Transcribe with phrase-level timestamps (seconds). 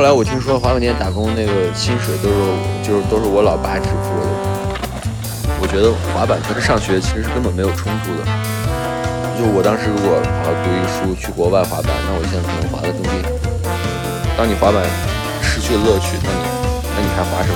[0.00, 2.34] 后来我听说滑板店打工那个薪水都是
[2.82, 4.26] 就是都是我老爸支付的。
[5.60, 8.24] 我觉得滑板跟上学其实是根本没有冲突的。
[9.36, 13.28] 就我当时如果好好读一个书去国外滑板，那我现在可能滑得更厉害。
[14.38, 14.82] 当你滑板
[15.42, 16.48] 失去了乐趣，那你
[16.96, 17.52] 那你还滑什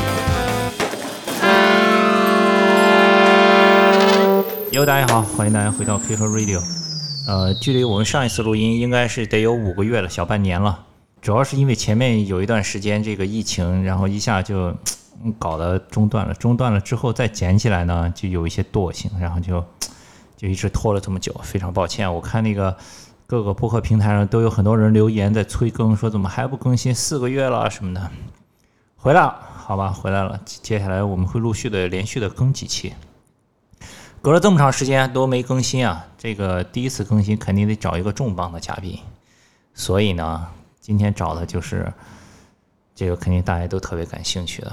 [4.36, 4.44] 么？
[4.72, 6.60] 哟，大家好，欢迎大家回到 K 和 Radio。
[7.26, 10.80] 呃，距离我们上一次录音应该是得有五个月了，小半年了。
[11.24, 14.76] 主要是因为前面有一段时间这个疫情，然后一下就
[15.38, 16.34] 搞得中断了。
[16.34, 19.64] 中断了之后再捡起来呢，就有一些惰性，然后就
[20.36, 21.34] 就一直拖了这么久。
[21.42, 22.76] 非常抱歉，我看那个
[23.26, 26.94] 各个播客平台上都有很多人留言在催更，说怎么还不更新？
[26.94, 28.10] 四个月了什么的。
[28.94, 30.38] 回来了，好吧，回来了。
[30.44, 32.92] 接下来我们会陆续的连续的更几期。
[34.20, 36.04] 隔了这么长时间都没更新啊！
[36.18, 38.98] 这个第一次更新肯定得找一个重磅的嘉宾，
[39.72, 40.48] 所以呢，
[40.84, 41.90] 今天找的就是
[42.94, 44.70] 这个肯定大家都特别感兴趣的，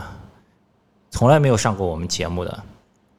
[1.10, 2.64] 从来没有上过我们节目的，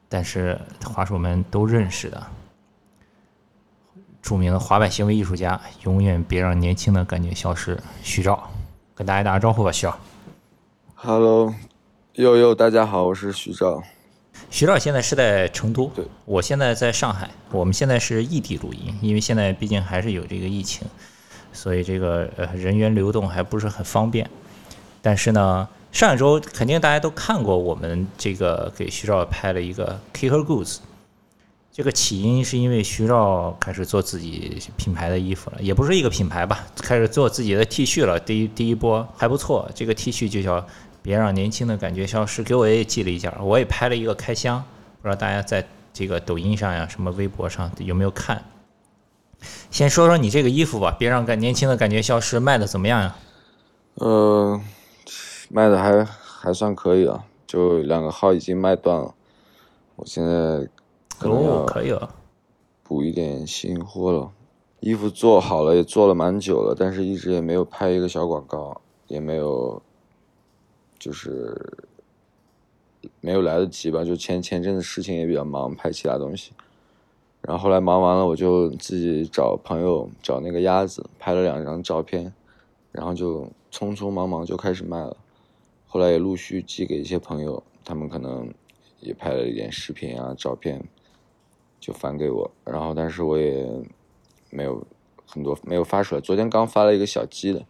[0.07, 2.23] 但是滑手们都认识的，
[4.21, 7.81] 著名的滑板行为艺术家，永远别让年轻的感觉消失。
[8.03, 8.51] 徐照，
[8.93, 9.97] 跟大家打个招呼吧，徐照。
[10.93, 11.51] Hello，
[12.13, 13.81] 呦呦，大家好，我是徐照。
[14.51, 20.87] 徐照现在是在成都，对我现在在上海，我们现在是异地录音，因为现在毕竟还是有这个疫情，
[21.53, 24.29] 所以这个呃人员流动还不是很方便。
[25.01, 30.77] 但是呢，上一周肯定大家都看过我们这个给徐照拍了一个 Kicker Goods，
[31.71, 38.19] 这个起因是因为徐照开始做自己品牌的衣服了，也不是一个品牌吧，开始做自己的 T 恤了。
[38.19, 40.65] 第一第一波还不错，这个 T 恤就叫
[41.01, 44.63] 别让年轻的感觉消失，给我也寄了一件，我也拍了一个开箱，
[45.01, 48.41] 不知道大家在这个抖音上呀、什么微博上有没有看？
[49.71, 53.15] 先说说你这个衣服吧，别让感年轻的感觉消失，卖的怎么样呀？
[53.95, 54.59] 呃，
[55.49, 59.13] 卖的还还算可以啊，就两个号已经卖断了。
[59.95, 60.67] 我现在
[61.19, 62.09] 可能哦，要可以了，
[62.83, 64.31] 补一点新货了。
[64.79, 69.81] 衣服做好了，也做了蛮久了，但是一直也没有拍一个小广告，也没有，
[70.99, 71.55] 就是
[73.21, 74.03] 没有来得及吧。
[74.03, 76.51] 就前前阵子事情也比较忙，拍其他东西。
[77.45, 82.33] 然后后来忙完了，我就自己找朋友找那个鸭子拍了两张照片，
[82.91, 85.17] 然后就匆匆忙忙就开始卖了。
[85.85, 88.51] 后来也陆续寄给一些朋友，他们可能
[89.01, 90.81] 也拍了一点视频啊、照片，
[91.81, 92.49] 就返给我。
[92.63, 93.67] 然后但是我也
[94.49, 94.81] 没有
[95.27, 96.21] 很多没有发出来。
[96.21, 97.65] 昨天刚发了一个小鸡的，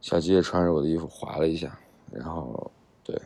[0.00, 1.76] 小鸡也穿着我的衣服滑了一下，
[2.12, 2.70] 然后
[3.02, 3.20] 对，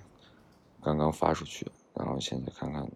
[0.82, 2.88] 刚刚发出去，然后现在看看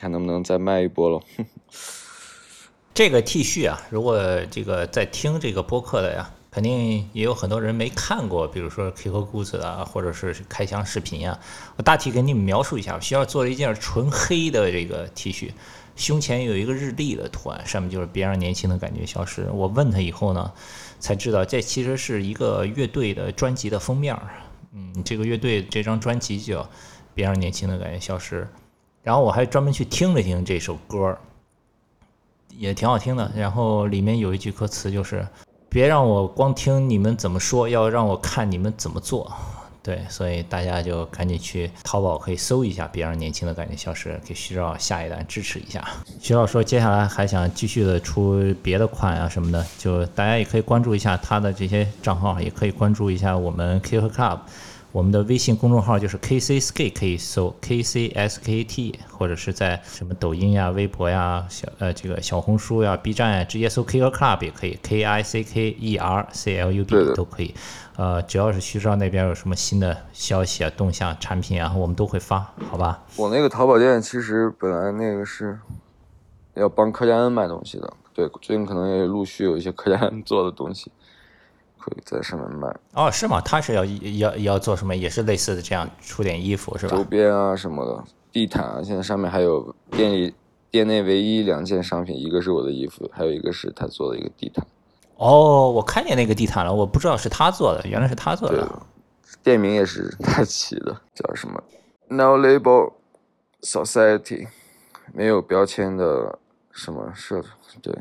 [0.00, 1.22] 看能不能再卖一波喽。
[2.94, 4.18] 这个 T 恤啊，如果
[4.50, 11.38] 这个在听这个播客的呀，肯定也有很多人没看过，比如说 K 和故事啊，或者是开箱视频啊。
[11.76, 15.50] 我大体给你们描述一下，需要做了一件纯黑的这个 T 恤，
[15.96, 19.48] 胸前有一个日历的图案，上面就是别让年轻的感觉消失。
[19.52, 20.50] 我问他以后呢，
[20.98, 24.18] 才知道这其实是一个乐队的专辑的封面。
[24.72, 26.62] 嗯，这个乐队这张专辑叫
[27.14, 28.42] 《别让年轻的感觉消失》，
[29.02, 31.18] 然后我还专门去听了听这首歌儿。
[32.56, 33.30] 也挺好听的。
[33.34, 35.26] 然后里面有一句歌词就是
[35.70, 39.32] ：“别让我光听你们怎么说，要让我看你们怎么做。”
[39.82, 45.82] 对，所以大家就赶紧去淘宝可以搜一下，别让年轻的感觉消失，给徐照下一单支持一下。
[46.20, 54.40] 徐照说接下来还想继续的出别的款啊什么的，就大家也可以关注一下他的这些账号，也可以关注一下我们 K 和 Club。
[54.92, 66.28] 我们的微信公众号就是 KC Skate，可以搜 KC S K T，或者是在什么抖音呀、微博呀、小呃这个小红书呀、B 站呀，直接搜 Kick Club 也可以，K I C K E R
[66.32, 67.54] C L U B 都可以。
[67.96, 73.02] 呃，只要是徐少那边有什么新的消息啊、动向、产品啊，我们都会发，好吧？
[73.16, 75.56] 我那个淘宝店其实本来那个是
[76.54, 80.90] 要帮柯佳恩卖东西的，对，最近可能也陆续有一些柯佳恩做的东西
[81.80, 83.40] 可以在上面卖，哦，是吗？
[83.40, 84.94] 他是要要要做什么？
[84.94, 87.02] 也是类似的这样出点衣服是吧周？
[87.04, 90.34] 边啊什么的，地毯啊，现在上面还有店里
[90.70, 94.64] 店内唯一两件商品，一个是我的衣服，还有一个是他做的一个地毯。
[95.16, 98.82] 哦，我看见那个地毯了，我不知道是他做的，原来是他做对的。，
[99.42, 101.62] 店名也是 他起的，叫什么
[102.08, 102.92] ？No Label
[103.62, 104.48] Society，
[105.12, 106.38] 没有标签的
[106.72, 107.42] 什么社，
[107.82, 107.94] 对，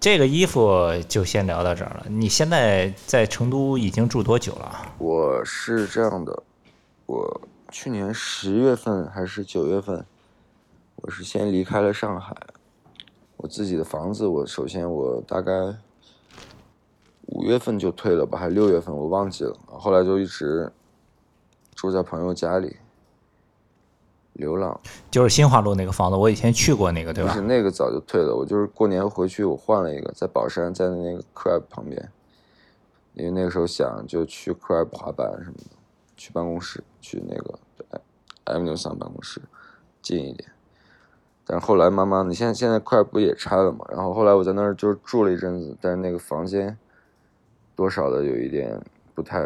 [0.00, 2.06] 这个衣服就先聊到这儿了。
[2.08, 4.94] 你现在在成都已经住多久了？
[4.96, 6.42] 我是这样的，
[7.04, 10.02] 我去年十月份还是九月份，
[10.96, 12.34] 我是先离开了上海，
[13.36, 15.52] 我自己的房子，我首先我大概
[17.26, 19.54] 五月份就退了吧，还是六月份我忘记了。
[19.66, 20.72] 后来就一直
[21.74, 22.74] 住在朋友家里
[24.34, 24.80] 流浪。
[25.10, 27.30] 就是新华路那个房子，我以前去过那个，对吧？
[27.32, 32.10] 不是那个早就退了，我就是过年回去我换了一个，在宝山，在那个 Crab 旁边。
[33.14, 35.76] 因为那个时候想就去 Crab 滑板什么的，
[36.16, 37.58] 去办公室，去那个
[38.46, 39.42] Avenue 上办公室
[40.00, 40.48] 近一点。
[41.44, 43.84] 但是后来慢慢，你现在现在 Crab 不也拆了嘛？
[43.90, 46.78] 然后后来我在那儿就住了一阵子，但是那个房间
[47.74, 48.80] 多少的有一点
[49.12, 49.42] 不太，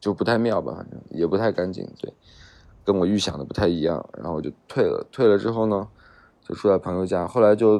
[0.00, 2.12] 就不太妙吧，反正也不太干净，对，
[2.84, 4.04] 跟我预想的不太一样。
[4.16, 5.88] 然后我就退了，退了之后呢，
[6.46, 7.26] 就住在朋友家。
[7.26, 7.78] 后来就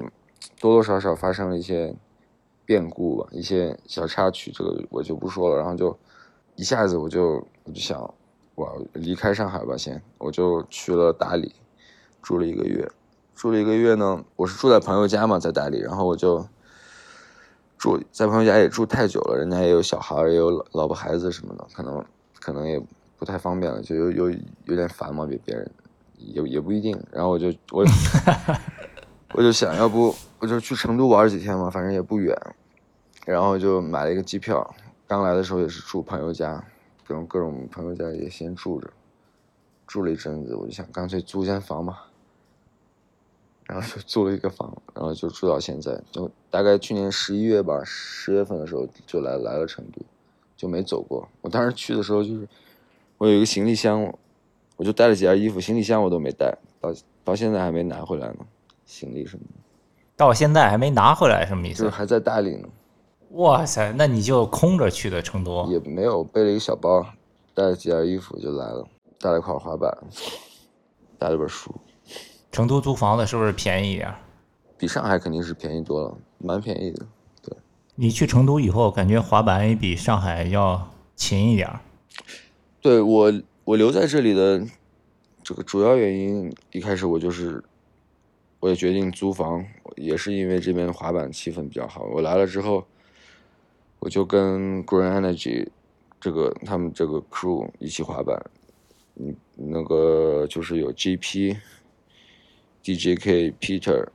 [0.61, 1.95] 多多少少发生了一些。
[2.65, 5.57] 变故吧，一些小插曲，这个我就不说了。
[5.57, 5.99] 然后就
[6.55, 8.01] 一下子我就我就想，
[8.55, 11.53] 哇，离开上海吧，先，我就去了大理，
[12.23, 12.89] 住了一个月。
[13.35, 15.81] 住了一个月呢，我是住在朋友家嘛，在大理。
[15.81, 16.47] 然后我就
[17.77, 22.03] 住在朋友家也住太久了，人家也有小孩，也有老老婆孩子什么的，可能
[22.41, 22.81] 可能也
[23.23, 24.31] 不太方便了，就有有
[24.65, 25.71] 有点烦嘛，别别人
[26.17, 27.01] 也也不一定。
[27.13, 27.85] 然后我就我。
[29.35, 32.37] 我就想要不我就去成都玩几天嘛，反正也不远，
[33.25, 34.75] 然后就买了一个机票。
[35.07, 36.63] 刚来的时候也是住朋友家，
[37.07, 38.91] 各种各种朋友家也先住着，
[39.87, 42.09] 住了一阵子，我就想干脆租间房吧，
[43.65, 45.99] 然后就租了一个房，然后就住到现在。
[46.11, 50.03] 就大概去年十一月吧，十月份的时候就来来了成都，
[50.59, 51.27] 就没走过。
[51.41, 52.47] 我当时去的时候就是
[53.23, 54.13] 我有一个行李箱，
[54.75, 56.93] 我就带了几件衣服，行李箱我都没带，到
[57.23, 58.39] 到现在还没拿回来呢。
[58.85, 59.61] 行李什么的，
[60.17, 61.85] 到现在还没拿回来，什么意思？
[61.85, 62.69] 就是还在大理呢。
[63.35, 65.65] 哇塞，那你就空着去的成都？
[65.71, 67.07] 也没有，背了一个小包，
[67.55, 68.85] 带了几件衣服就来了，
[69.21, 69.97] 带了一块滑板，
[71.17, 71.73] 带了本书。
[72.51, 74.13] 成都租房子是不是便宜一点？
[74.77, 77.07] 比上海肯定是便宜多了，蛮便宜的。
[77.41, 77.57] 对。
[77.95, 81.71] 你去成都以后，感觉滑板也比上海要勤一点。
[82.83, 83.33] 对我，
[83.65, 84.63] 我留在这里的
[85.43, 87.65] 这个主要原因，一开始我就是。
[88.61, 92.05] 我也决定租房，也是因为这边滑板气氛比较好。
[92.05, 92.87] 我来了之后，
[93.99, 95.67] 我就跟 Green Energy
[96.21, 98.41] 这个他们这个 crew 一起滑板。
[99.17, 101.57] 嗯，那个就是有 GP、
[102.85, 104.07] DJK、Peter，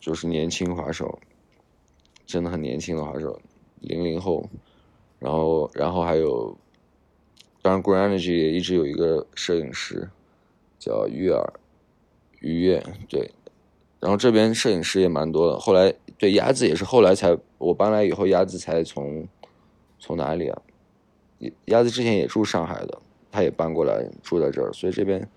[0.00, 1.20] 就是年轻滑手，
[2.24, 3.38] 真的很年轻的滑手，
[3.80, 4.48] 零零后。
[5.18, 6.56] 然后，然后还有，
[7.62, 10.08] 当然 Green Energy 也一直有一个摄影师，
[10.78, 11.52] 叫月儿，
[12.40, 13.30] 于月，对。
[13.98, 15.58] 然后这边摄影师也蛮多的。
[15.58, 19.28] 后来对鸭子也是后来才我搬来以后，鸭子才从
[19.98, 20.62] 从哪里啊？
[21.66, 22.98] 鸭子之前也住上海的，
[23.30, 25.28] 他也搬过来住在这儿，所以这边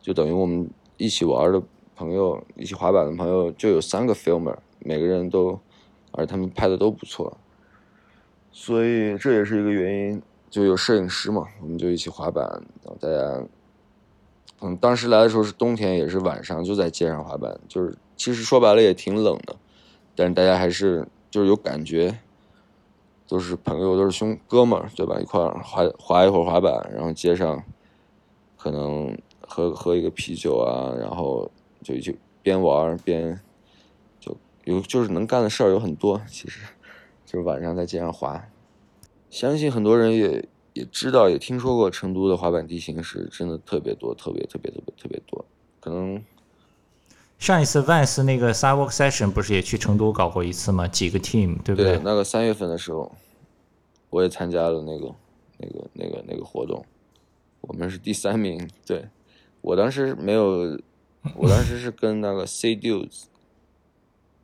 [0.00, 1.62] 就等于我们一起玩的
[1.94, 5.58] 朋友，一起滑板的朋友就有三个 filmer，每个人都，
[6.12, 7.36] 而他们拍的都不错，
[8.52, 12.44] 所以这也是一个原因，就有摄影师嘛，我们就一起滑板，
[12.82, 13.42] 然后大家，
[14.60, 17.96] 嗯，当时来的时候是冬天，也是晚上就在街上滑板，就是。
[18.20, 19.54] 其实说白了也挺冷的，
[20.16, 22.18] 但是大家还是就是有感觉，
[23.28, 25.20] 都是朋友，都是兄哥们，对吧？
[25.20, 27.62] 一块儿滑滑一会儿滑板，然后街上
[28.56, 29.16] 可能
[29.46, 31.48] 喝喝一个啤酒啊，然后
[31.84, 32.12] 就就
[32.42, 33.40] 边玩边
[34.18, 36.20] 就有就是能干的事儿有很多。
[36.26, 36.62] 其实
[37.24, 38.44] 就是晚上在街上滑，
[39.30, 45.44] 相信很多人也也知道也听说过成都的滑板地形是真的特别多，特别特别特别特别多，
[45.80, 46.22] 可能。
[47.38, 50.88] 上一次 Vans 那个 Sidewalk Session 不是也去成都搞过一次吗？
[50.88, 51.96] 几个 team 对不对？
[52.02, 53.12] 那个三月份的时候，
[54.10, 55.14] 我也参加了那个、
[55.58, 56.84] 那个、那个、那个活动，
[57.60, 58.68] 我们是第三名。
[58.84, 59.06] 对，
[59.60, 60.76] 我当时没有，
[61.36, 63.26] 我当时是跟那个 C Dudes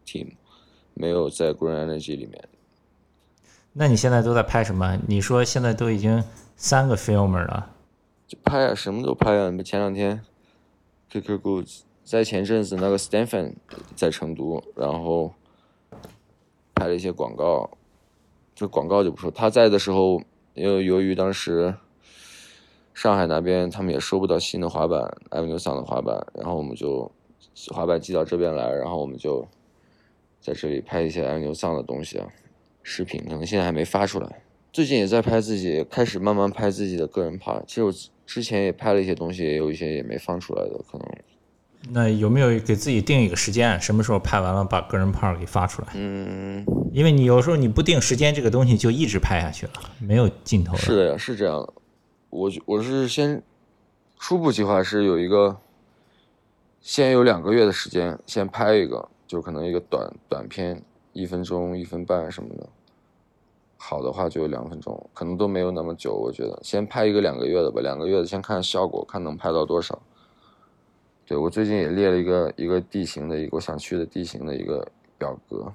[0.06, 0.34] team，
[0.94, 2.48] 没有在 Green Energy 里面。
[3.74, 4.98] 那你现在都在拍什么？
[5.06, 6.24] 你说现在都已经
[6.56, 7.70] 三个 filmer 了，
[8.26, 9.52] 就拍啊，什么都拍啊。
[9.62, 10.22] 前两天
[11.10, 11.80] QQ Goods，。
[12.04, 13.54] 在前阵子，那个 Stephen
[13.96, 15.32] 在成都，然后
[16.74, 17.70] 拍了一些广告。
[18.54, 20.20] 这广告就不说，他在的时候，
[20.52, 21.74] 因为由于当时
[22.92, 27.10] 上海那边他们也收不到新的滑板，Avenue 上的滑板，然后我们就
[27.72, 29.48] 滑板寄到这边来，然后我们就
[30.42, 32.28] 在这里拍一些 Avenue 上的东西啊，
[32.84, 34.42] 视频，可能现在还没发出来。
[34.72, 37.64] 最近也在拍自己，开始慢慢拍自己的个人 part。
[37.66, 37.92] 其实我
[38.24, 41.08] 之前也拍了一些东西，也有一些也没放出来的，可能。
[41.90, 45.88] 那有没有给自己定一个时间，什么时候拍完了把个人拍给发出来？
[45.94, 50.74] 嗯，因为你有时候你不定时间，这个东西就一直拍下去了，没有尽头。
[50.76, 51.72] 是的呀，是这样的。
[52.30, 53.42] 我我是先
[54.18, 55.58] 初步计划是有一个，
[56.80, 60.82] 先有两个月的时间，先拍一个，就可能一个短短片，
[61.14, 62.68] 一分钟、一分半什么的。
[63.76, 66.14] 好的话就两分钟，可能都没有那么久。
[66.14, 70.00] 我觉得先拍一个两个月的吧，两个月的先看效果，看能拍到多少。
[71.26, 75.72] 对我最近也列了一个一个地形的一个我想去的地形的一个表格，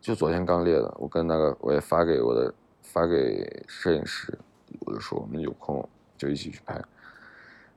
[0.00, 0.92] 就昨天刚列的。
[0.98, 4.36] 我跟那个我也发给我的发给摄影师，
[4.80, 6.80] 我就说我们有空就一起去拍。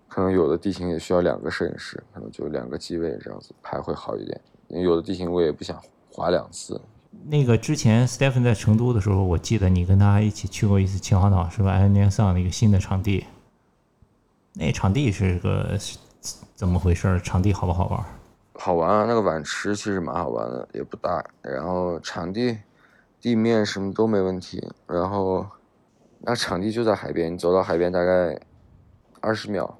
[0.08, 4.40] 可能有的地形也需要两个摄影师，可能就两个机位这样子拍会好一点。
[4.68, 5.82] 因为有的地形我也不想
[6.12, 6.82] 滑两次。
[7.26, 11.72] 那个之前 Stephen 在成都的时候，我记得你跟他一起去过一次秦皇岛，是吧？
[11.72, 13.26] 安年桑的一个新的场地。
[14.54, 15.78] 那场地是个
[16.56, 17.20] 怎么回事？
[17.24, 18.04] 场地好不好玩？
[18.54, 19.06] 好玩啊！
[19.08, 21.24] 那个碗池其实蛮好玩的，也不大。
[21.42, 22.58] 然后场地、
[23.20, 24.72] 地面什么都没问题。
[24.88, 25.46] 然后
[26.20, 28.40] 那场地就在海边，你走到海边大概
[29.20, 29.78] 二十秒，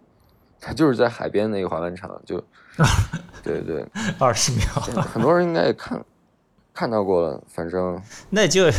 [0.60, 2.44] 它就是在海边那个滑板场，就
[3.44, 3.86] 对对，
[4.20, 4.66] 二十秒。
[5.02, 6.04] 很多人应该也看。
[6.74, 8.70] 看到过了，反正那就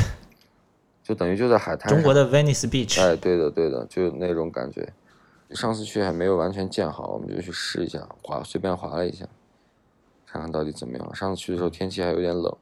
[1.02, 1.92] 就等于就在海滩。
[1.92, 3.00] 中国的 Venice Beach。
[3.00, 4.92] 哎，对的，对的，就那种感觉。
[5.50, 9.26] 上次去还没有完全建好，我们就去试一下滑，随便滑了一下，
[10.26, 11.14] 看看到底怎么样。
[11.14, 12.56] 上次去的时候天气还有点冷。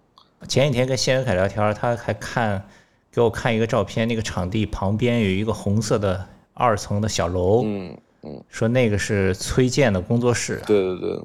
[0.48, 2.66] 前几天跟谢文凯聊天，他还看
[3.12, 7.62] 给我看一个照片，那个场地旁边有一个红色的二层的小楼。
[7.64, 8.42] 嗯嗯。
[8.48, 10.60] 说那个是崔健的工作室。
[10.66, 11.22] 对对对，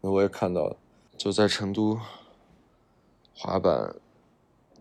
[0.00, 0.76] 我也看到了，
[1.16, 1.96] 就在成都。
[3.34, 3.94] 滑板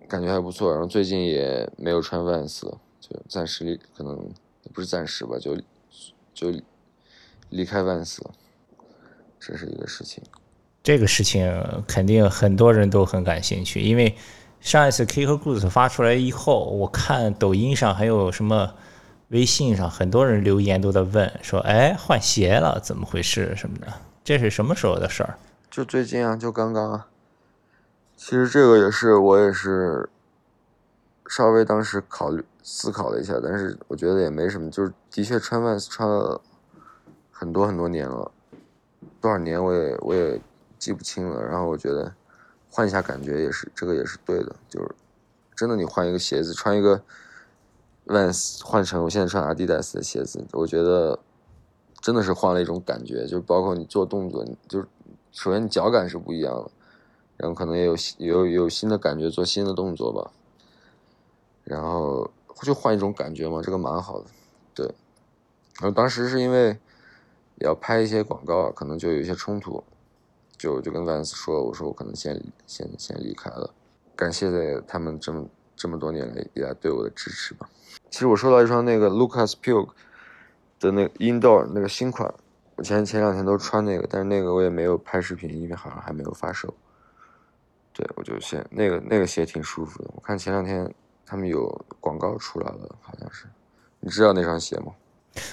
[0.07, 2.62] 感觉还不错，然后最近也没有穿 Vans，
[3.00, 4.29] 就暂时离可能
[4.74, 5.57] 不是暂时吧，就
[6.33, 6.53] 就
[7.50, 8.31] 离开 Vans 了，
[9.39, 10.24] 这是一个事情。
[10.83, 14.15] 这个事情肯定很多人都很感兴趣，因为
[14.60, 18.75] 上一次 K 和 Goose 发出来以后，我看抖音上还有什么
[19.29, 23.55] 微信上很多人留言都在问说：“哎，换鞋了，怎么回事？
[23.55, 23.88] 什么的？
[24.24, 25.39] 这是什么时候的事儿？”
[25.72, 27.07] 就最近啊，就刚刚啊。
[28.15, 30.10] 其实这个也是我也是
[31.27, 36.39] 稍微当时考虑思考了一下，但是我觉得也没什么，就是的确穿 Vans 穿了
[37.32, 38.32] 很多很多年了，
[39.20, 40.39] 多少年我也我也
[40.79, 41.43] 记不清了。
[41.43, 42.13] 然后我觉得
[42.70, 44.89] 换一下感觉也是这个也是对的，就是
[45.55, 47.01] 真的你换一个鞋子，穿一个
[48.05, 51.20] Vans 换成我现在穿 Adidas 的鞋子，我觉得
[52.00, 54.88] 真的是换了一种感觉，就包括你做动作，就是
[55.32, 56.72] 首先你脚感是不一样的。
[57.44, 60.32] 然后可能也有有有新的感觉，做新的动作吧。
[61.66, 62.32] 然后
[62.62, 64.28] 就换一种感觉嘛，这个蛮好的。
[64.74, 64.86] 对，
[65.82, 66.80] 然后当时是因为
[67.56, 69.84] 要拍一些广告，可能就有一些冲突，
[70.58, 73.74] 就就跟 Vans 说，我说我可能先先先离开了。
[74.16, 74.50] 感谢
[74.88, 75.46] 他们这么
[75.76, 77.70] 这么多年来以来对我的支持吧。
[78.10, 79.90] 其实我收到一双那个 Lucas Pug
[80.80, 82.34] 的那个 Indoor 那个新款，
[82.78, 86.74] 我前前两天都穿那个，但是那个我也没有拍视频，因为好像还没有发售。
[87.94, 90.10] 对，我就先那个那个鞋挺舒服的。
[90.16, 90.92] 我看前两天
[91.26, 91.70] 他们有
[92.00, 93.46] 广告出来了，好像是。
[94.00, 94.88] 你知道那双鞋吗？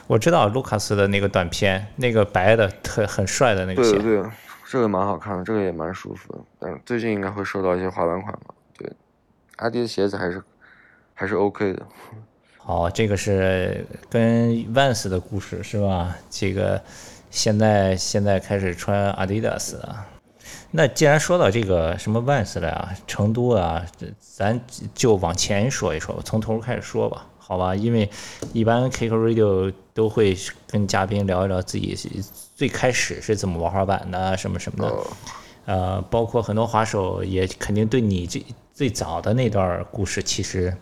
[0.07, 3.93] 我知道卢卡斯的那个短片，那个白的特很帅的那个鞋。
[3.93, 4.31] 对对，
[4.67, 6.39] 这个蛮好看的，这个也蛮舒服的。
[6.59, 8.55] 但最近应该会收到一些滑板款吧？
[8.77, 8.91] 对，
[9.57, 10.43] 阿迪的鞋子还是
[11.15, 11.87] 还是 OK 的。
[12.67, 16.17] 哦，这个是跟 Vans 的故事是吧？
[16.29, 16.83] 这个
[17.31, 20.07] 现在现在开始穿 Adidas 啊。
[20.73, 23.85] 那既然说到这个什么 Vans 了呀，成都啊，
[24.21, 24.61] 咱
[24.95, 27.75] 就往前说一说，从头开始说吧，好吧？
[27.75, 28.09] 因为
[28.53, 30.37] 一般 K 歌 Radio 都会
[30.69, 31.97] 跟嘉宾聊一聊自己
[32.55, 34.97] 最开始是怎么玩滑板的，什么什么的，
[35.67, 38.41] 呃，包括很多滑手也肯定对你这
[38.73, 40.77] 最早的那段故事，其实。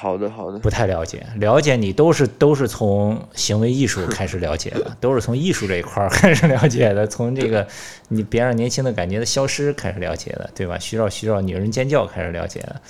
[0.00, 0.60] 好的，好的。
[0.60, 7.66] 不太了解，了解你都是都是从行为艺术开始了解的， 都是从艺术这一块开始了解的，从这个
[8.06, 10.78] 你别让年轻的感觉的消失开始了解的，对吧？
[10.78, 12.80] 需要需要女人尖叫开始了解的。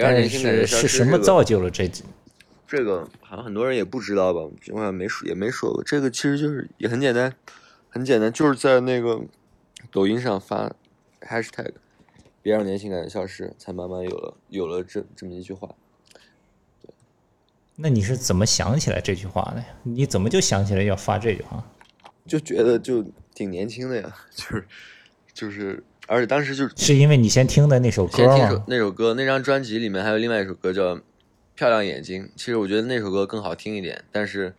[0.00, 1.90] 但是是什么造就了这？
[2.66, 4.40] 这个好像很多人也不知道吧？
[4.72, 5.84] 我好像没说也没说过。
[5.84, 7.34] 这个其实就是也很简单，
[7.90, 9.20] 很简单，就是在那个
[9.92, 10.72] 抖音上发
[11.20, 11.72] hashtag，
[12.40, 15.68] 别让年轻感觉消失，才慢慢有了有了这这么一句话。
[17.76, 19.66] 那你是怎么想起来这句话的呀？
[19.82, 21.62] 你怎么就想起来要发这句话？
[22.26, 23.04] 就觉得就
[23.34, 24.66] 挺年轻的呀， 就是
[25.34, 28.64] 就是，而且当时就是是因为你先听的那首歌吗？
[28.66, 30.96] 那首歌那张专辑里面还有另外一首歌叫
[31.54, 34.54] 《漂亮眼睛》，其实我觉得那首歌更好听一点，但是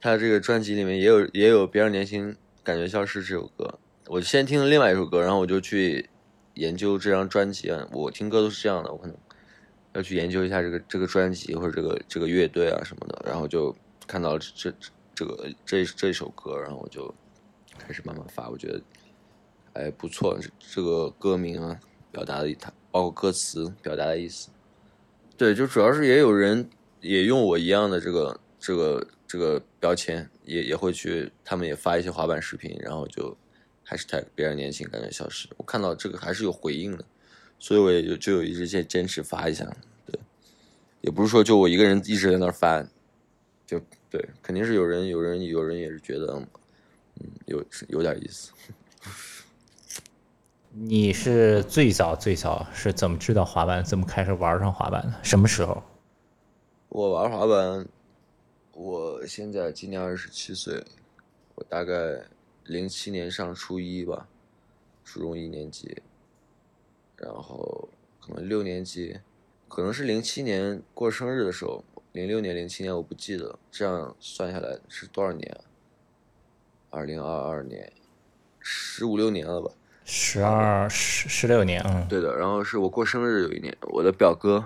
[0.00, 3.78] 他这个专辑里面也有也有《别让年轻感觉消失》这首歌。
[4.06, 6.08] 我先听了另外一首歌，然后我就去
[6.54, 7.86] 研究这张专辑啊。
[7.92, 9.14] 我听歌都是这样的，我可能。
[9.92, 13.74] 要去研究一下这个这个专辑或者这个这个乐队啊什么的，然后就
[14.06, 14.76] 看到了这这
[15.14, 17.12] 这个这这首歌，然后我就
[17.78, 18.48] 开始慢慢发。
[18.48, 18.82] 我觉得，
[19.72, 21.78] 哎，不错，这个歌名啊，
[22.10, 24.48] 表达的它包括歌词表达的意思，
[25.36, 26.68] 对，就主要是也有人
[27.00, 33.36] 也用我一样的这个这个这个标签，也也会去，他们也发一些滑板视频，然后就
[33.86, 35.48] hashtag 别人年轻感觉消失。
[35.56, 37.04] 我看到这个还是有回应的，
[37.60, 39.64] 所以我也就就有一直坚坚持发一下。
[40.06, 40.18] 对，
[41.02, 42.82] 也不是说就我一个人一直在那儿发，
[43.64, 46.42] 就对，肯定是有人有人有人也是觉得，
[47.20, 48.50] 嗯，有有点意思。
[50.72, 53.84] 你是最早最早是怎么知道滑板？
[53.84, 55.14] 怎么开始玩上滑板的？
[55.22, 55.82] 什么时候？
[56.88, 57.86] 我玩滑板，
[58.72, 60.82] 我现在今年二十七岁，
[61.56, 62.22] 我大概
[62.64, 64.28] 零七年上初一吧，
[65.04, 66.00] 初中一年级，
[67.20, 67.88] 然后
[68.20, 69.20] 可能六年级，
[69.68, 75.60] 可能是零七年过生日的时候，零六年、零七年我不记得，这样算下来是多少年？
[76.88, 77.92] 二零二二年，
[78.58, 79.70] 十五六年了吧。
[80.04, 82.34] 十二十十六年，嗯，对的。
[82.36, 84.64] 然后是我过生日有一年，我的表哥，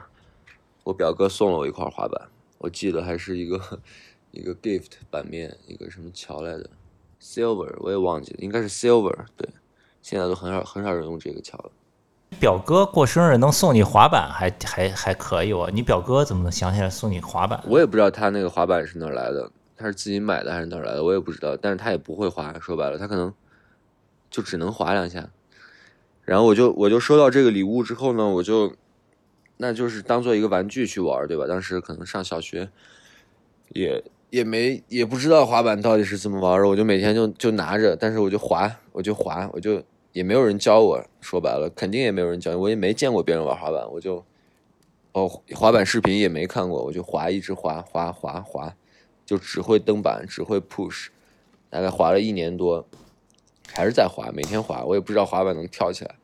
[0.85, 3.81] 我表哥送了我一块滑板，我记得还是一个
[4.31, 6.71] 一个 gift 版面，一个什么桥来的
[7.21, 9.27] ，silver，我也忘记了，应该是 silver。
[9.37, 9.47] 对，
[10.01, 11.71] 现在都很少很少人用这个桥了。
[12.39, 15.71] 表哥过生日能送你滑板，还还还可以哦。
[15.73, 17.63] 你表哥怎么能想起来送你滑板？
[17.67, 21.57] 我也不知道他那个滑板是哪来的，他是自己买的还是哪来的，我也不知道。
[21.57, 23.33] 但是他也不会滑，说白了，他可能。
[24.31, 25.31] 就只能滑两下，
[26.25, 28.75] 然后我就我就收到这个礼物之后呢，我就
[29.59, 31.47] 那就是当做一个玩具去玩，对吧？
[31.47, 32.69] 当时可能上小学，
[33.69, 39.81] 也也没也不知道滑板到底是怎么玩的，我就每天就就拿着，但是我就滑，我就滑，我就
[40.15, 44.25] 也没有人教我，说白了，肯定也没有人教我，也没见过别人玩滑板，我就
[45.13, 48.75] 哦滑板视频也没看过，我就滑，一直滑滑滑滑，
[49.27, 51.09] 就只会蹬板，只会 push，
[51.69, 52.87] 大概滑了一年多。
[53.73, 56.15] 还是在滑，每天滑，我也不知道滑板能跳起来。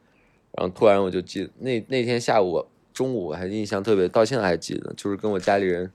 [0.52, 5.90] 然后突然我就记得那那天下午中午，我还印象特别，到现在还记得，就是跟我家里人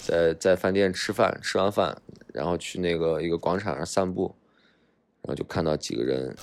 [0.00, 2.00] 在在饭店吃饭，吃完饭，
[2.32, 4.34] 然后去那个一个广场上散步，
[5.22, 6.34] 然后就看到几个人，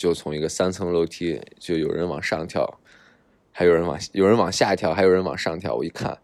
[0.00, 2.80] 就从一个三层楼梯，就有人往上跳，
[3.52, 5.74] 还有人往有人往下跳，还有人往上跳。
[5.74, 6.16] 我一看，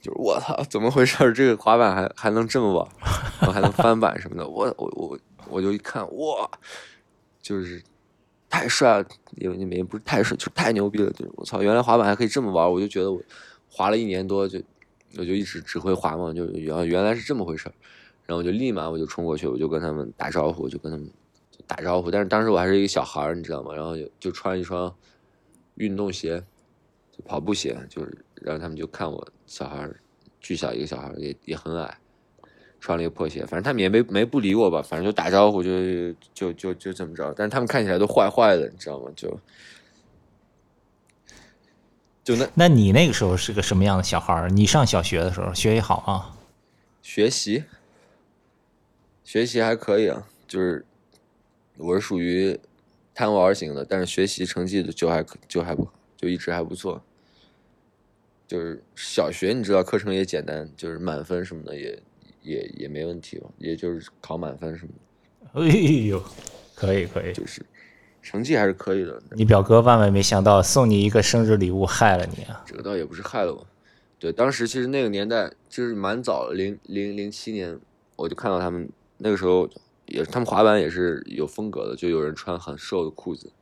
[0.00, 1.32] 就是我操，怎么回事？
[1.32, 4.48] 这个滑板还还能这么玩，还能翻板什么的？
[4.48, 5.18] 我我我。
[5.48, 6.50] 我就一看，哇，
[7.40, 7.80] 就是
[8.50, 11.08] 太帅了，也也不是太帅，就太牛逼了。
[11.12, 13.22] 就我操，原来滑板还可以这么玩，我就觉得我
[13.70, 14.60] 滑了一年多，就
[15.16, 17.70] 我就一直只会滑嘛，就原原来是这么回事
[18.26, 21.08] 然后我就立马我就冲过去，我就跟他们打招呼，就跟他们
[21.66, 22.10] 打招呼。
[22.10, 23.74] 但是当时我还是一个小孩你知道吗？
[23.74, 24.94] 然后就就穿一双
[25.74, 26.42] 运动鞋，
[27.12, 29.88] 就跑步鞋，就是然后他们就看我小孩
[30.40, 31.98] 巨小一个小孩也也很矮。
[32.78, 37.34] 穿了一个破鞋，反正他们也没没不理我吧，反正就打招呼，就就就就这么着。
[37.34, 39.10] 但是他们看起来都坏坏的，你知道吗？
[39.16, 39.40] 就
[42.22, 46.36] 就那那你那个时候是个什么样的小孩你上小学的时候学习好啊？
[47.02, 47.64] 学习
[49.24, 50.84] 学习还可以啊，就是
[51.76, 52.58] 我是属于
[53.14, 57.02] 贪玩型的，但是学习成绩就还就还不就一直还不错。
[58.46, 62.00] 就是小学你知道课程也简单，就是满分什么的也。
[62.42, 65.58] 也也没问题吧，也就是考满分什么的。
[65.60, 65.66] 哎
[66.06, 66.22] 呦，
[66.76, 67.60] 可以可以，就是
[68.22, 69.20] 成绩还是可以的。
[69.32, 72.62] 你表哥万万没想到送你一个生日礼物害了你啊！
[72.64, 73.66] 这个倒也不是害了我，
[74.20, 77.76] 对，当时其实那个年代就是蛮早，零零零七年
[78.14, 79.68] 我就看到他们那个时候
[80.06, 83.52] 也他们滑板也是有风格的，就有人穿很瘦的裤子、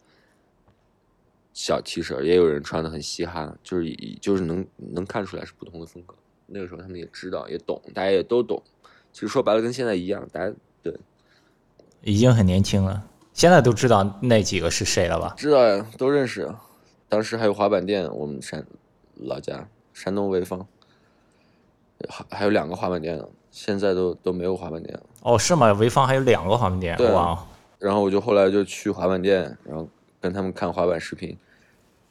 [1.53, 6.15] 小 T 恤，也有人穿的很嘻哈，就是就是能能看出来是不同的风格。
[6.47, 8.63] 那个时候他们也知道也懂，大家也都懂。
[9.13, 10.95] 其实说白了，跟现在一样，大家对，
[12.03, 13.09] 已经很年轻了。
[13.33, 15.35] 现在都知道那几个是谁了吧？
[15.37, 16.49] 知道呀，都认识。
[17.09, 18.67] 当时还有滑板店，我们山
[19.15, 20.67] 老家山东潍坊，
[22.09, 23.27] 还还有两个滑板店呢。
[23.51, 25.03] 现在都都没有滑板店了。
[25.23, 25.71] 哦，是吗？
[25.71, 26.97] 潍坊还有两个滑板店？
[26.97, 27.47] 对啊。
[27.79, 29.89] 然后我就后来就去滑板店，然后
[30.21, 31.39] 跟他们看滑板视频。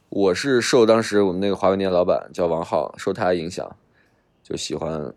[0.07, 3.75] 我是受当时我们那个滑板店老板叫王浩，受他的影响，
[4.41, 5.13] 就喜欢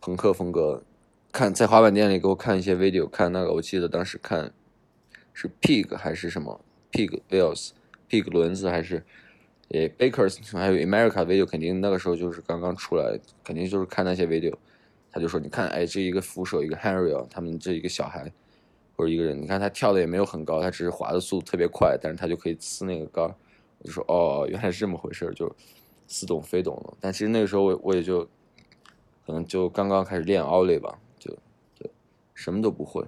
[0.00, 0.82] 朋克风格。
[1.32, 4.52] 看在滑板店里给我看一些 video，看那个我记得当时看
[5.32, 6.60] 是 pig 还是什么
[6.92, 9.04] pig wheels，pig 轮子还是
[9.68, 14.54] 诶 bakers 还有 America video，肯定那个时候就是刚刚出来，肯定就是看那些 video，
[15.10, 18.32] 他就说你看哎这一个扶手一个 Henry 啊，他们这一个小孩
[18.96, 23.24] 或者一个人，你看他跳的也没有很高，他只是滑的速度特别快，但是他就可以呲那个杆
[23.78, 25.54] 我就说哦原来是这么回事就
[26.06, 26.96] 似懂非懂了。
[27.00, 28.24] 但其实那个时候我我也就
[29.26, 30.98] 可能就刚刚开始练 Ollie 吧。
[31.18, 31.36] 就
[31.74, 31.90] 就
[32.32, 33.04] 什么都不会。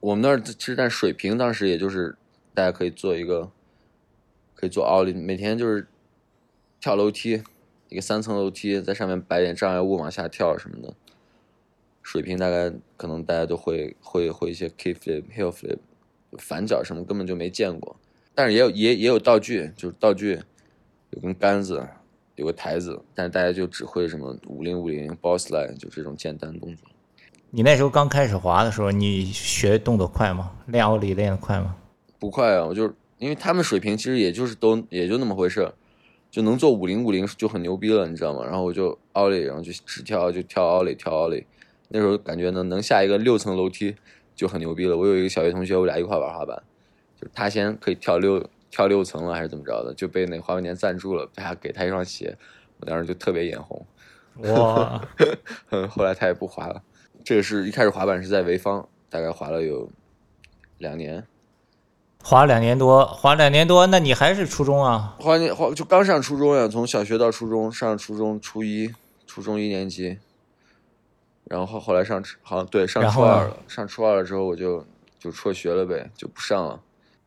[0.00, 2.16] 我们那儿其实但水平当时也就是
[2.52, 3.48] 大家可以做一个，
[4.60, 5.88] 可以做奥利，每天就是
[6.80, 7.42] 跳楼梯，
[7.88, 10.92] 一个三层楼梯，在上面摆点障碍物往下跳什么的，
[12.02, 15.78] 水平大概可能大家都会会会一些 kick flip、heel flip，
[16.36, 17.96] 反脚什么根本就没见过，
[18.34, 20.38] 但是也有也也有道具，就是道具
[21.10, 21.88] 有根杆子，
[22.36, 26.86] 有个台子，但是大家就只会什么五零五零、boss line，就这种简单动作。
[27.48, 30.52] 你那时候刚开始滑的时候，你学动作快吗？
[30.66, 31.76] 练奥利练得快吗？
[32.18, 35.72] 不快啊，我就因为他们水平其实也就是都也就那么回事儿，
[36.30, 38.42] 就能做五零五零就很牛逼了，你知道吗？
[38.44, 41.46] 然后我就奥利，然后就只跳就跳奥利跳奥利，
[41.88, 43.94] 那时候感觉能能下一个六层楼梯
[44.34, 44.96] 就很牛逼了。
[44.96, 46.60] 我有一个小学同学，我俩一块玩滑板，
[47.14, 52.34] 就是他先可以跳六跳六层了还是怎么着的，就被那滑板店赞助了，他给他一双鞋，
[52.78, 53.86] 我当时就特别眼红。
[54.36, 55.06] 哇，
[55.90, 56.82] 后来他也不滑了。
[57.22, 59.90] 这个是一开始滑板是在潍坊，大概滑了有
[60.78, 61.26] 两年，
[62.22, 65.16] 滑两年多，滑两年多，那你还是初中啊？
[65.18, 68.92] 滑年滑就刚上初中呀，从小学到初中，上初中初一，
[69.26, 70.18] 初中一年级，
[71.44, 74.84] 然后后来上好像对上初二了，上初二了之后我就
[75.18, 76.80] 就辍学了呗，就不上了。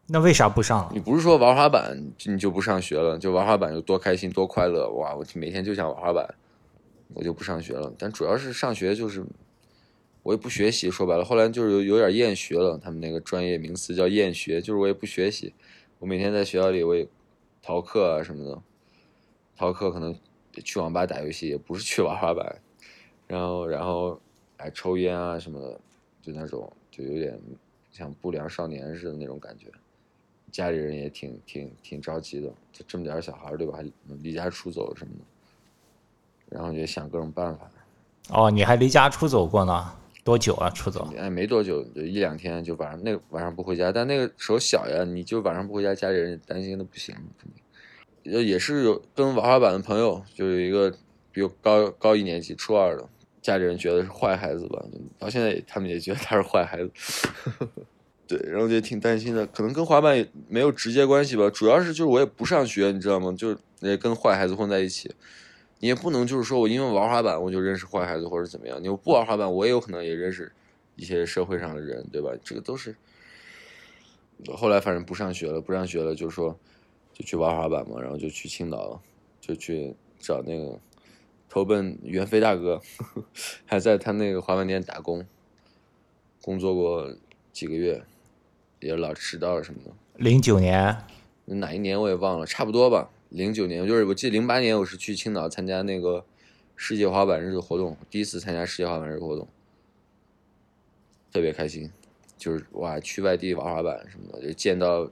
[0.07, 0.99] 那为啥不上你？
[0.99, 5.15] 不是说玩滑板你就不上学了，就玩滑板有多开心多快乐哇！
[5.15, 6.35] 我每天就想玩滑板，
[7.13, 7.91] 我就不上学了。
[7.97, 9.25] 但主要是上学就是
[10.23, 12.77] 我也不学习，说白了，后来就是有有点厌学了。
[12.77, 15.53] 他们那个专业名词叫厌学，就是我也不学习，
[15.99, 17.05] 我每天在学校里我也
[17.61, 18.61] 逃课啊什么的，
[19.57, 20.17] 逃课可能
[20.63, 22.55] 去网吧打游戏，也不是去玩滑板，
[23.27, 24.17] 然后然后
[24.57, 25.79] 还抽烟啊什么的，
[26.21, 27.37] 就那种就有点
[27.91, 29.67] 像不良少年似的那种感觉。
[30.51, 33.75] 家里人也挺挺挺着急的，就这么点小孩对吧？
[33.75, 33.85] 还
[34.21, 37.69] 离家出走什么的，然后也想各种办法。
[38.29, 39.93] 哦，你还离家出走过呢？
[40.23, 40.69] 多久啊？
[40.69, 41.13] 出走？
[41.17, 47.61] 哎，没多久，就一两天，就晚上那个晚上不回家，但那个时候小呀，你就晚上不回家，家里人担心的不行，肯定。
[48.45, 50.93] 也是有跟玩滑板的朋友，就有一个
[51.31, 53.05] 比我高高一年级，初二的，
[53.41, 54.81] 家里人觉得是坏孩子吧，
[55.19, 56.91] 到现在他们也觉得他是坏孩子。
[58.25, 63.35] 对，然后就挺担心的，可能跟滑板也没有直接关系吧，主要是就是我也不上学，你知道吗？
[63.37, 65.13] 就是也跟坏孩子混在一起，
[65.83, 70.49] 你也不能就是说我因为玩滑板我就认识坏孩子或者怎么样，你不玩滑板我也有可能也认识
[70.95, 72.31] 一些社会上的人，对吧？
[72.41, 72.95] 这个都是。
[74.55, 76.57] 后来反正不上学了，不上学了，就说
[77.11, 79.01] 就去玩滑板嘛，然后就去青岛，
[79.41, 80.79] 就去找那个
[81.49, 82.81] 投奔袁飞大哥，
[83.67, 85.27] 还在他那个滑板店打工，
[86.41, 87.13] 工作过
[87.51, 88.01] 几个月，
[88.79, 89.91] 也老迟到什么的。
[90.15, 90.97] 零九年，
[91.43, 93.09] 哪一年我也忘了，差不多吧。
[93.33, 96.23] 零九年就是我记得零八年我是去青岛参加那个
[96.75, 99.47] 世界滑板日活动，第一次参加世界滑板日活动，
[101.31, 101.91] 特别开心。
[102.35, 105.09] 就是哇，去外地玩滑板什么的，就见到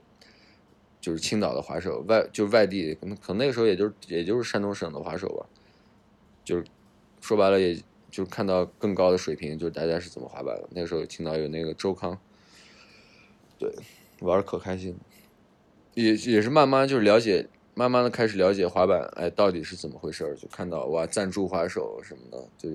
[1.00, 5.46] 就是青岛的滑手，外就是外地，可能可能那个时候也就也就是山东省的滑手吧，
[6.44, 6.64] 就是
[7.22, 7.74] 说白了，也
[8.10, 10.68] 就是看到更高的水平，就是大家是怎么滑板的。
[10.72, 12.20] 那个时候青岛有那个周康，
[13.58, 13.74] 对，
[14.20, 14.94] 玩的可开心，
[15.94, 20.34] 也也是慢慢就是了解，慢慢的开始了解滑板，哎，到底是怎么回事儿？
[20.36, 22.68] 就看到哇，赞助滑手什么的，就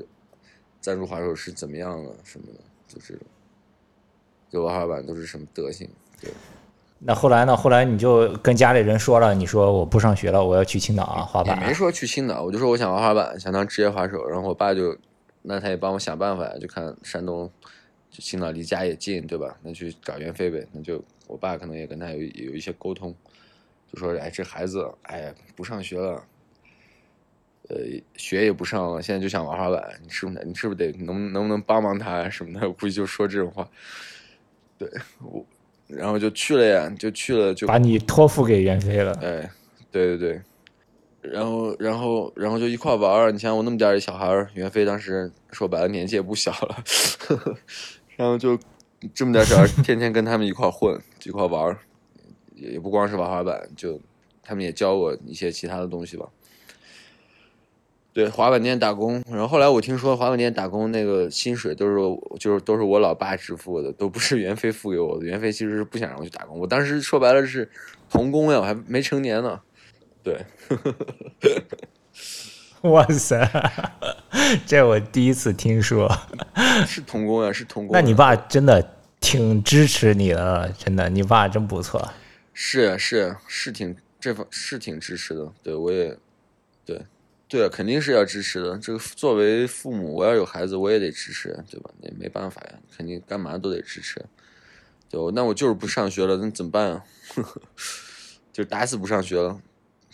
[0.81, 3.23] 赞助滑手是怎么样的什么的，就这种。
[4.49, 5.89] 就玩滑板都是什么德行？
[6.21, 6.31] 对，
[6.99, 7.55] 那后来呢？
[7.55, 11.60] 后来你就跟家里人说了，你说我不上学了，我要去青岛啊滑板。
[11.60, 14.25] 也没说去青岛，我就说我想玩滑板，想当职业滑手。
[14.27, 14.97] 然后我爸就，
[15.41, 17.51] 那他也帮我想办法呀，就看山东，
[18.10, 19.57] 就青岛离家也近，对吧？
[19.62, 20.65] 那去找袁飞呗。
[20.71, 23.13] 那就我爸可能也跟他有有一些沟通，
[23.91, 26.23] 就说哎这孩子哎不上学了，
[27.69, 27.78] 呃
[28.15, 32.67] 学也不上了，现在就想玩滑板，你是不是你是不是得能能不能帮帮他啊什么的？
[32.67, 33.67] 我估计就说这种话。
[34.78, 34.88] 对
[35.23, 35.43] 我，
[35.88, 39.12] 然后就去了呀，就去了，就把你托付给袁飞了。
[39.23, 39.50] 哎，
[39.89, 40.41] 对对对，
[41.21, 43.32] 然后然后然后就一块玩儿。
[43.32, 46.84] 你像我那么点儿一小孩儿，袁飞当时说白了年纪也不小了，
[48.15, 48.56] 然后就
[49.15, 51.80] 这么点儿小孩儿，天天跟他们一块混，一块玩儿，
[52.58, 54.00] 也也不光是玩滑板，就
[54.43, 56.28] 他们也教我一些其他的东西吧。
[58.13, 61.96] 对，滑板店打工，然后后来我听说滑板店打工那个薪水都是
[62.39, 65.26] 就是都是我老爸支付的，都不是袁飞付给我的。
[65.26, 67.70] 袁飞其实是不想让我去打工，我当时说白了是
[68.10, 69.62] 童工呀，我还没成年呢。
[70.24, 70.43] 对，
[72.89, 73.48] 哇塞，
[74.65, 76.12] 这我第一次听说。
[76.88, 77.93] 是童工呀，是童工。
[77.93, 82.12] 那你爸真的挺支持你的，真的，你爸真不错。
[82.60, 86.17] 是呀是呀是挺这方是挺支持的，对我也
[86.84, 87.06] 对
[87.48, 88.76] 对啊，肯定是要支持的。
[88.80, 91.91] 这个作为父母，我要有孩子，我也得支持，对吧？
[92.02, 94.26] 也没办法呀，肯定干嘛都得支持。
[95.08, 97.06] 对，那我就是不上学了，那怎么办啊？
[98.52, 99.62] 就打死不上学了，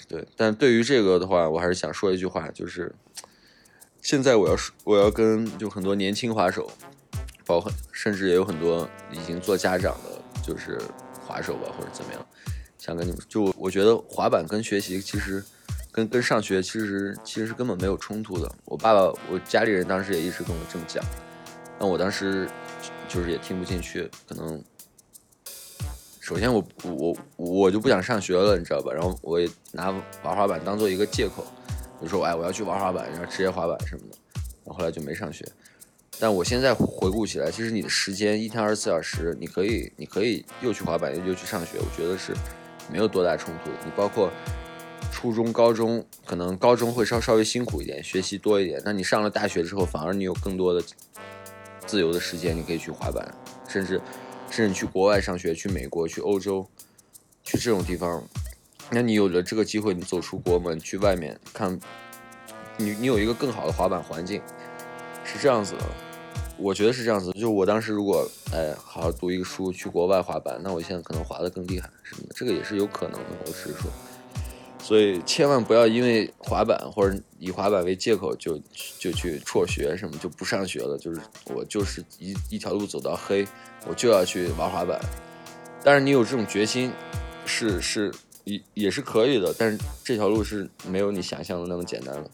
[0.10, 2.94] 对，但对于这个的话，我还是想说一句话，就是
[4.02, 6.70] 现在我要说，我要跟就很多年轻滑手，
[7.46, 10.78] 包括甚至也有很多已经做家长的，就是
[11.26, 12.26] 滑手吧，或者怎么样，
[12.78, 15.44] 想跟你们，就我觉得滑板跟学习其实
[15.92, 18.52] 跟跟上学其实其实是根本没有冲突的。
[18.66, 21.04] 我爸爸，我家里人当时也一直跟我这么讲，
[21.80, 22.48] 但我当时
[23.08, 24.64] 就是也听不进去，可能。
[26.20, 28.94] 首先我我我就不想上学了，你知道吧？
[28.94, 29.90] 然后我也拿
[30.24, 31.46] 玩滑板当做一个借口，
[32.02, 34.18] 就说哎我要去玩滑板，然后职业滑板什么的。
[34.64, 35.46] 然后后来就没上学。
[36.24, 42.34] 但我现在回顾起来，其实你的时间一天二十四小时，你可以你可以又去滑板又去上学，我觉得是
[42.90, 43.70] 没有多大冲突。
[43.84, 44.32] 你包括
[45.12, 48.82] 初中、高中，可能高中会稍稍微辛苦一点，学习多一点。
[48.86, 50.82] 那你上了大学之后，反而你有更多的
[51.86, 53.36] 自由的时间，你可以去滑板，
[53.68, 54.00] 甚至。
[54.50, 56.66] 甚至去国外上学，去美国，去欧洲，
[57.44, 58.24] 去这种地方，
[58.90, 61.78] 那你有了这个机会，你走出国门，去外面看，
[62.78, 64.42] 你你有一个更好的滑板环境，
[65.26, 65.84] 是这样子的。
[66.58, 67.32] 我觉得是这样子。
[67.34, 73.28] 就是我当时如果哎好好读一个书，去国外滑板，那我现在可能滑得更厉害什么的，这个也是有可能的。
[73.46, 73.92] 我只是说。
[74.80, 78.60] 所以千万不要因为滑板或者以滑板为借口就
[79.00, 83.48] 就去辍学什么就不上学了，就是我就是一一条路走到黑，
[83.88, 85.00] 我就要去玩滑板。
[85.86, 86.92] 但是你有这种决心，
[87.46, 88.14] 是是
[88.44, 92.30] 也也是可以的，但是这条路是没有你想象的那么简单的。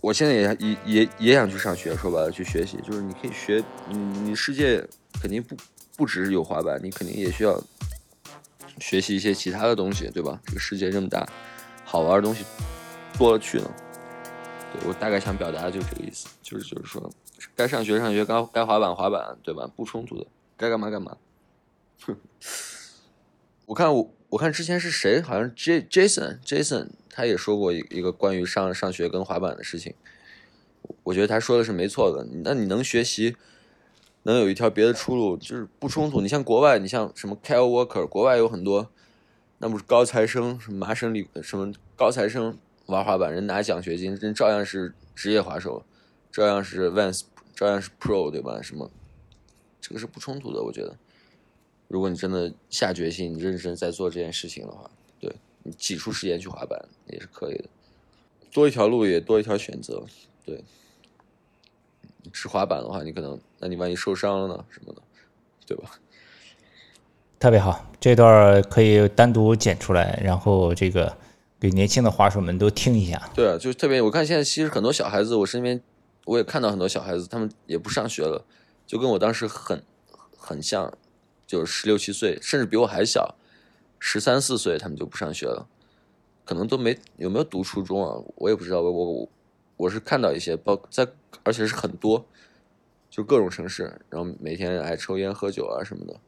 [0.00, 4.86] 我现在也也也也想去上学，说白了去学习，就是你可以学，你你世界
[5.20, 5.56] 肯定不
[5.96, 7.60] 不只是有滑板，你肯定也需要
[8.78, 10.40] 学习一些其他的东西，对吧？
[10.44, 11.28] 这个世界这么大。
[11.84, 12.42] 好玩的东西
[13.18, 13.70] 多了去了，
[14.72, 17.12] 对我大概想表达的就是这个意思，就是就是说，
[17.54, 19.68] 该上学上学，该该滑板滑板，对吧？
[19.76, 21.14] 不冲突的，该干嘛干嘛。
[22.06, 22.16] 哼，
[23.66, 29.94] 我看我我看之前是谁，好像 J Jason Jason，他也说过一一个关于上上学跟滑板的事情，
[31.02, 32.26] 我觉得他说的是没错的。
[32.42, 33.36] 那你能学习，
[34.22, 36.22] 能有一条别的出路，就是不冲突。
[36.22, 38.90] 你像国外，你像什么 Kyle Walker，国外有很多。
[39.58, 45.84] 那不是高材生，什么麻省理什么高材生玩滑板，人拿奖学金，人照样是职业滑手，
[46.32, 48.62] 照样是 Vans，照样是 Pro，对吧？
[48.62, 48.90] 什么，
[49.78, 50.96] 这个是不冲突的，我觉得。
[51.92, 55.30] 如果你真的下决心，你认真在做这件事情的话，对
[55.62, 57.64] 你挤出时间去滑板也是可以的，
[58.50, 60.02] 多一条路也多一条选择，
[60.46, 60.64] 对。
[62.32, 65.02] 是滑板的话，你可能，那你万一受伤了呢，什么的，
[65.66, 65.90] 对吧？
[67.38, 71.14] 特别好，这段可以单独剪出来，然后这个
[71.60, 73.30] 给年轻的滑手们都听一下。
[73.34, 75.78] 对啊，就特别，我看现在其实很多小孩子，我身边
[76.24, 78.46] 我也看到很多小孩子，他们也不上学了，
[78.86, 79.82] 就跟我当时很
[80.38, 80.96] 很像，
[81.52, 83.34] 就是十六七岁，甚至比我还小，
[83.98, 85.68] 十三四岁他们就不上学了，
[86.46, 89.28] 可能都没有没有读初中啊，我也不知道，我我
[89.76, 91.06] 我是看到一些，包在
[91.42, 92.24] 而且是很多，
[93.10, 96.18] 就各种城市，然后每天爱抽烟喝酒啊什么的。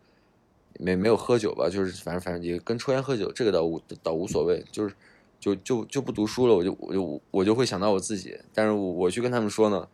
[0.79, 4.95] 没没有喝酒吧，就是反正反正也跟抽烟喝酒这个倒无倒无所谓，就是
[5.41, 9.89] 就就就不读书了，我就我就我就会想到我自己，但是我我去跟他们说呢，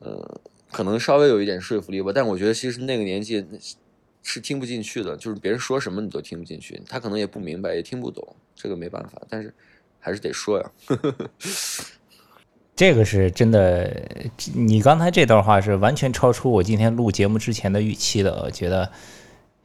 [0.00, 0.40] 呃，
[0.76, 3.42] 可能稍微有一点说服力吧，但我觉得其实那个年纪
[4.22, 9.54] 是听不进去的，就是别人说什么你都听不进去，他可能也不明白也听不懂，这个没办法，但是
[9.98, 10.70] 还是得说呀。
[12.76, 13.90] 这个是真的，
[14.52, 18.92] 你刚才这段话是完全超出我今天录节目之前的预期的，我觉得。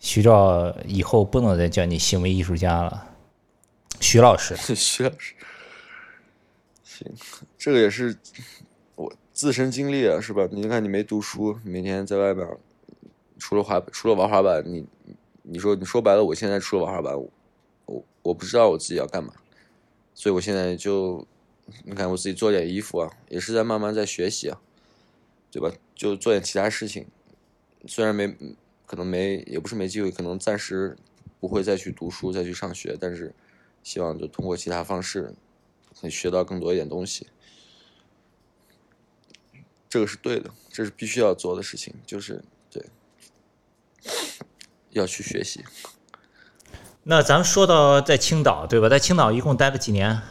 [0.04, 3.08] 徐照以后不能再叫你行为艺术家了，
[4.00, 4.56] 徐老师。
[4.74, 5.36] 徐老师，
[6.84, 7.08] 行，
[7.56, 8.61] 这个也是我
[9.34, 10.48] 自身经历啊，是吧？
[10.52, 12.48] 你看，你没读书，每天在外边，
[13.38, 14.86] 除了滑，除了玩滑板，你，
[15.44, 17.16] 你说，你说白了，我现在除了玩滑板，
[17.86, 19.34] 我，我不知道我自己要干嘛，
[20.14, 21.26] 所以我现在就，
[21.84, 24.62] 你看，我自己做点衣服啊，也是在慢慢在学习啊，
[25.52, 25.72] 对吧？
[25.96, 27.06] 就做点其他事情，
[27.86, 28.36] 虽然没。
[28.88, 30.98] 可能没，也不是没机会，可能暂时
[31.40, 33.34] 不会再去读书、再去上学，但是
[33.84, 35.34] 希望就通过其他方式，
[36.02, 37.26] 可以学到更多一点东西。
[39.92, 42.84] 这个是对的，这是必须要做的事情，就是对，
[44.92, 45.64] 要去学习。
[47.04, 48.88] 那咱们说到在青岛，对吧？
[48.88, 50.22] 在青岛一共待了几年？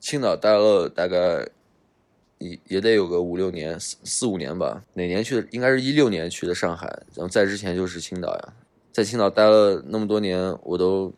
[0.00, 1.46] 青岛待了大概。
[2.38, 4.82] 也也得有个五六年，四四五年吧。
[4.94, 5.46] 哪年去的？
[5.50, 8.54] 应该是一六年去的上海，然后在之前就是青岛呀。
[8.90, 11.12] 在青岛待了那么多年，我都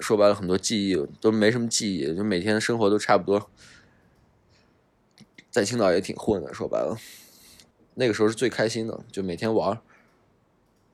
[0.00, 3.50] 说白了很多记忆都没什么记忆，就每天的生活都差不多。
[5.56, 6.94] 在青岛也挺混的，说白了，
[7.94, 9.80] 那个时候是最开心的，就每天玩。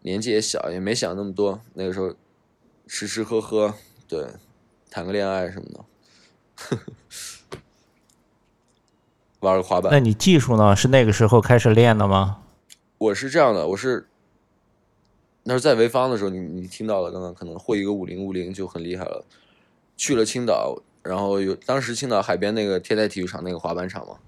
[0.03, 1.61] 年纪也小，也没想那么多。
[1.75, 2.15] 那个时候
[2.87, 3.75] 吃吃喝喝，
[4.07, 4.25] 对，
[4.89, 5.85] 谈个恋爱什么的，
[9.41, 9.91] 玩个滑板。
[9.91, 10.77] 那你技术呢？
[10.77, 12.45] 是那个时候开始练的吗？
[12.99, 14.07] 我是这样的，我是
[15.43, 19.25] 那是在潍坊的时候，你你听到了，刚刚可能会一个五零五零就很厉害了。
[19.97, 24.19] 去了青岛，然后有当时青岛海边那个天台体育场那个滑板场嘛，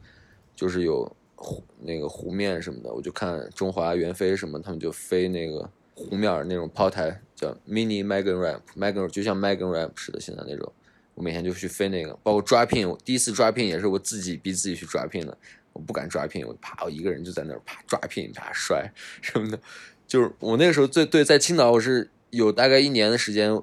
[0.54, 10.72] 就是有湖那个湖面什么的，我就看中华袁飞什么，他们就飞那个湖面那种炮台，叫 mini Megan Ramp，Megan 就像 Megan Ramp 似的，现在那种，
[11.14, 15.36] 我每天就去飞那个，包括抓 pin，我第一次抓 pin 也是我自己逼自己去抓 pin 的，
[15.72, 18.90] 我不敢抓 pin，我啪，我一个人就在那儿啪抓 pin，啪摔
[19.20, 19.58] 什么的，
[20.06, 23.60] 就是我那个时候最对，在青岛我是有大概一年的时间，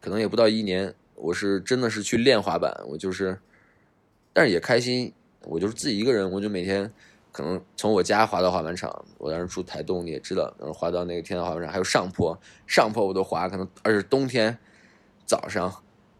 [0.00, 0.94] 可能也不到一年。
[1.18, 3.38] 我是真的是去练滑板，我就是，
[4.34, 5.14] 但是也开心。
[5.46, 6.90] 我就是自己一个人，我就每天
[7.32, 9.04] 可能从我家滑到滑板场。
[9.18, 13.48] 我当时住台东，你也知道，然后滑到那个天堂滑板场，还有上坡，上坡我都滑。
[13.48, 14.58] 可能而且冬天
[15.24, 15.72] 早上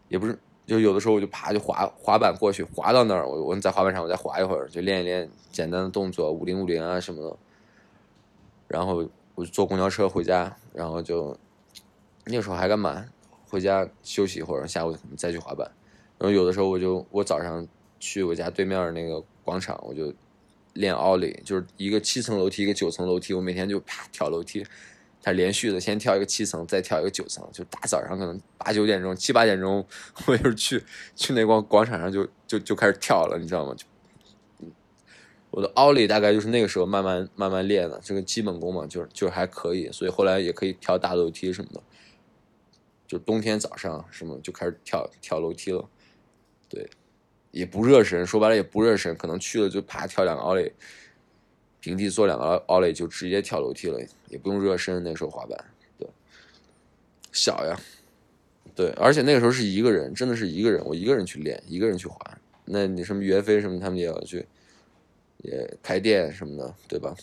[0.07, 7.37] 也不是，就有的时候我就爬就滑滑板过去，滑到那儿，我我在滑板场我再滑一会儿，就练一练简单的动作，五零五零啊什么的。
[8.67, 11.37] 然后我就坐公交车回家，然后就
[12.25, 13.05] 那个时候还干嘛？
[13.49, 15.71] 回家休息一会儿，下午再去滑板。
[16.17, 17.65] 然后有的时候我就我早上
[17.99, 20.13] 去我家对面那个广场，我就
[20.73, 24.65] 练奥利，就是一个七层楼梯，一个九层楼梯，我每天就啪跳楼梯，
[25.21, 29.85] 它连续的，先跳一个七层，再跳一个九层，就大早上可能八九点钟、七八点钟，
[30.27, 30.83] 我就去
[31.15, 33.73] 去那广广场上就就就开始跳了，你知道吗？
[33.75, 33.85] 就
[35.49, 41.81] 我的奥利大概就是那个时候慢慢慢慢练的，这个基本功嘛，就是就还可以，所以后来也可以跳大楼梯什么的。
[43.07, 45.89] 就冬天早上什么就开始跳跳楼梯了，
[46.67, 46.87] 对，
[47.57, 50.71] 也不热身，说白了也不热身，可能去了就啪跳两个奥雷，
[51.79, 55.03] 平地做两个奥雷就直接跳楼梯了，也不用热身。
[55.03, 55.65] 那时候滑板，
[55.97, 56.07] 对，
[57.31, 57.75] 小呀，
[58.75, 62.19] 对，而且那个时候是一个人，真的是一个人，我一个人去练，一个人去滑。
[62.65, 64.45] 那你什么岳飞什么他们也要去，
[65.37, 67.15] 也开店什么的，对吧？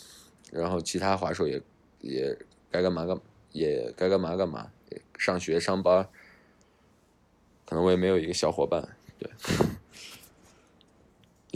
[0.50, 1.62] 然后其他滑手也
[2.00, 2.36] 也
[2.72, 3.16] 该干嘛干，
[3.52, 4.68] 也该干嘛干嘛。
[5.16, 6.08] 上学上班，
[7.64, 8.88] 可能我也没有一个小伙伴。
[9.16, 9.30] 对，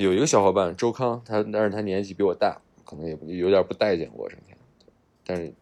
[0.03, 4.57] 有一个小伙伴周康，他但是他年纪比我大，可能也有点不待见我整天。
[5.27, 5.53] 但是，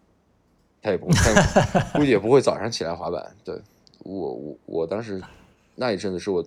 [0.83, 1.15] 他也不会，
[1.99, 3.35] 估计也不会早上起来滑板。
[3.43, 3.59] 对
[4.05, 5.23] 我，我我当时
[5.75, 6.45] 那一阵子是我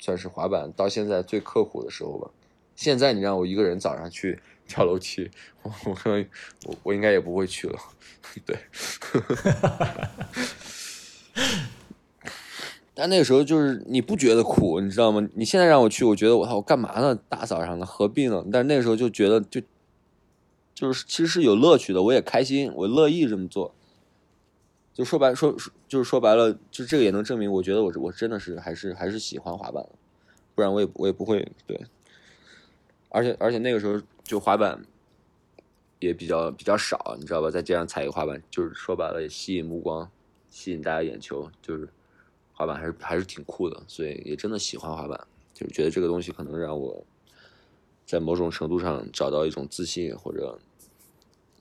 [0.00, 2.28] 算是滑板到现在最刻苦的时候吧。
[2.74, 5.30] 现在你让我一个人早上去 跳楼梯，
[5.62, 6.26] 我我可能
[6.64, 7.78] 我我应该也不会去了。
[8.44, 8.58] 对。
[13.00, 15.26] 但那个时候就是你不觉得苦，你知道吗？
[15.32, 17.18] 你现在让我去，我觉得我操，我干嘛呢？
[17.30, 18.44] 大早上的何必呢？
[18.52, 19.62] 但是那个时候就觉得就
[20.74, 23.74] 就是其实是有乐趣的，我也开心，我乐意这么做。
[24.92, 25.56] 就说白说
[25.88, 29.82] 就是说白了，就这个也能证明，我觉得我我真的是还是还是喜欢滑板，
[30.54, 31.80] 不然我也我也不会对。
[33.08, 34.84] 而且而且那个时候就滑板
[36.00, 37.50] 也比较比较少，你知道吧？
[37.50, 40.10] 在街上踩一个滑板，就是说白了也吸引目光。
[40.50, 41.88] 吸引大家眼球，就是
[42.60, 45.18] 滑板还是还是挺酷的，所以也真的喜欢滑板，
[45.54, 47.02] 就是觉得这个东西可能让我
[48.04, 50.58] 在某种程度上找到一种自信，或者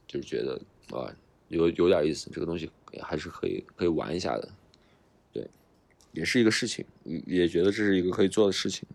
[0.05, 0.59] 就是觉得
[0.91, 1.07] 啊
[1.47, 2.69] 有有点意思，这个东西
[3.01, 4.49] 还是可以可以玩一下的，
[5.31, 5.49] 对，
[6.12, 8.85] 也是一个事情，也觉得这是一个可以做的事情，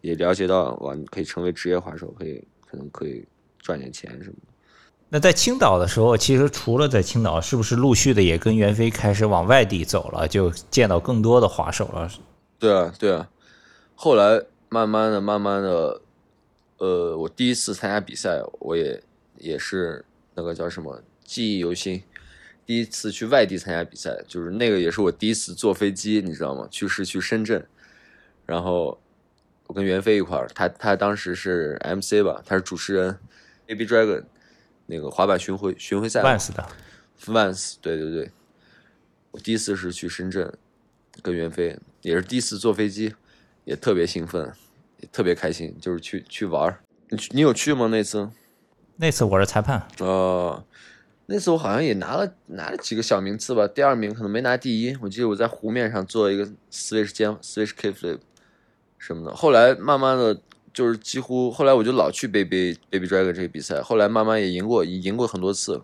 [0.00, 3.24] 也了解到哇，你可以成为职业滑手，可以可能可以
[3.58, 4.51] 赚点钱什么的。
[5.14, 12.10] 那在青岛的时候，其实除了在青岛，是不是陆续的也跟袁飞开始往外地走了，就见到更多的滑手了？
[12.58, 13.28] 对啊，对啊。
[13.94, 16.00] 后来慢慢的、慢慢的，
[16.78, 19.02] 呃，我第一次参加比赛，我也
[19.36, 20.02] 也是
[20.34, 22.02] 那个叫什么记忆犹新。
[22.64, 26.66] 第一次去外地参加比赛，就是那个也是我第一次坐飞机，你知道吗？
[26.70, 27.62] 去是去深圳，
[28.46, 28.98] 然后
[29.66, 33.18] 我跟袁飞一块儿，他他当时是 MC 吧，他是主持人
[33.66, 34.24] ，AB Dragon。
[34.92, 36.68] 那个滑板巡回巡回赛，Vans 的
[37.24, 38.30] ，Vans，对对对，
[39.30, 40.52] 我第一次是去深圳，
[41.22, 43.14] 跟袁飞，也是第一次坐飞机，
[43.64, 44.52] 也特别兴奋，
[44.98, 46.80] 也特别开心，就是去去玩儿。
[47.08, 47.86] 你你有去吗？
[47.86, 48.28] 那次？
[48.96, 49.88] 那次我是裁判。
[50.00, 50.62] 哦，
[51.24, 54.94] 那次我好像也拿了拿了几个小名次吧，第二名可能没拿第一。
[55.00, 58.18] 我记得我在湖面上做一个 switch 肩 switch k flip
[58.98, 60.38] 什么的，后来慢慢的。
[60.72, 65.80] 就是几乎后来我就老去 Baby Baby Dragon 这个比赛，后来慢慢也赢过，赢过很多次，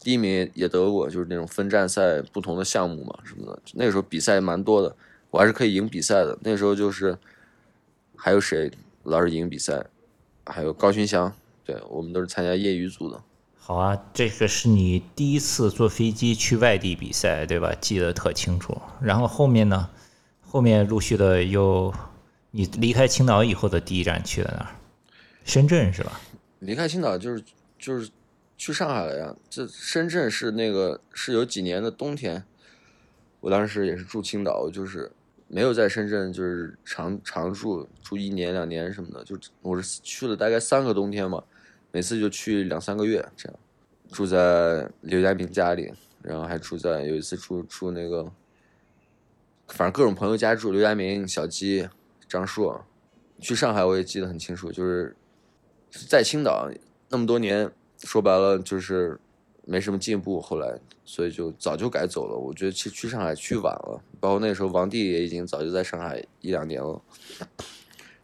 [0.00, 3.62] 第一名也得过，就是那种分站赛不同的项目嘛什么的。
[3.74, 4.94] 那个时候比赛蛮多的，
[5.30, 6.38] 我还是可以赢比赛的。
[6.42, 7.16] 那时候就是
[8.16, 8.70] 还有谁
[9.04, 9.84] 老是赢比赛，
[10.46, 11.32] 还有高勋祥，
[11.64, 13.20] 对我们都是参加业余组的。
[13.56, 17.74] 好啊，这个是你第一次坐飞机去外地比赛对吧？
[17.80, 18.80] 记得特清楚。
[19.00, 19.88] 然后后面呢？
[20.50, 21.92] 后面陆续的又，
[22.50, 24.76] 你离开青岛以后的第一站去的哪儿？
[25.44, 26.20] 深圳是吧？
[26.60, 27.42] 离开青岛就是
[27.78, 28.10] 就是
[28.56, 29.34] 去上海了呀。
[29.48, 32.42] 这深圳是那个是有几年的冬天，
[33.40, 35.10] 我当时也是住青岛，就是
[35.46, 41.42] 没有在深圳就是常常住住一年两年什么的，就我是去了大概三个冬天嘛，
[41.92, 43.58] 每次就去两三个月这样，
[44.10, 45.92] 住在刘家明家里，
[46.22, 48.24] 然后还住在有一次住住那个，
[49.68, 51.88] 反正各种朋友家住，刘家明、小鸡、
[52.28, 52.84] 张硕。
[53.40, 55.16] 去上海我也记得很清楚，就是
[56.08, 56.68] 在青岛
[57.08, 59.16] 那么多年，说白了就是
[59.64, 62.36] 没什么进步，后来所以就早就改走了。
[62.36, 67.00] 我觉得去去上海去晚了，包括那时候王帝也已经早就在上海一两年了。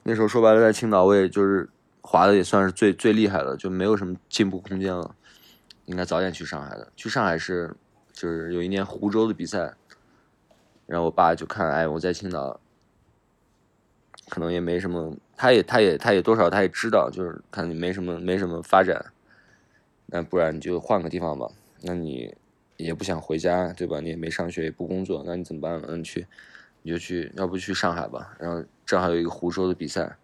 [0.03, 5.15] 那时候说白了，在青岛我也就是滑的也算是最最厉害了，就没有什么进步空间了。
[5.85, 6.93] 应该早点去上海的。
[6.97, 7.73] 去上海是
[8.13, 9.73] 就是有一年湖州的比赛，
[10.87, 12.61] 然后我爸就看，哎，我在青岛。
[14.29, 19.05] 可能也没什么，他也他也他也多少他也知道，就是看你没什么没什么发展，
[20.07, 21.47] 那不然你就换个地方吧。
[21.83, 22.35] 那你
[22.77, 24.01] 也不想回家，对吧？
[24.01, 25.81] 你也没上学，也不工作，那你怎么办？
[25.87, 26.27] 那你去，
[26.83, 28.35] 你就去，要不去上海吧。
[28.39, 30.17] 然后正好有一个湖州的比赛，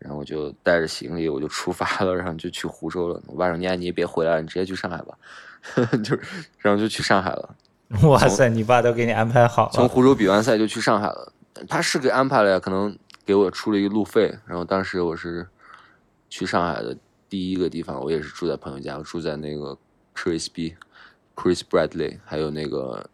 [0.00, 3.22] 然后我就带着行李我就出发了，然后就去湖州了。
[3.26, 5.16] 我爸说：“你你也别回来了，你直接去上海吧。
[6.02, 6.18] ”就
[6.58, 7.54] 然后就去上海了。
[8.02, 9.72] 哇塞，你爸都给你安排好了。
[9.72, 11.32] 从湖州比完赛就去上海了，
[11.68, 12.98] 他是给安排了呀，可能。
[13.24, 15.46] 给我出了一个路费，然后当时我是
[16.28, 16.96] 去上海的
[17.28, 19.76] 第一个地方，我也是住在朋友家，我住在那个
[20.14, 20.74] Chris B、
[21.36, 23.08] Chris Bradley，还有那个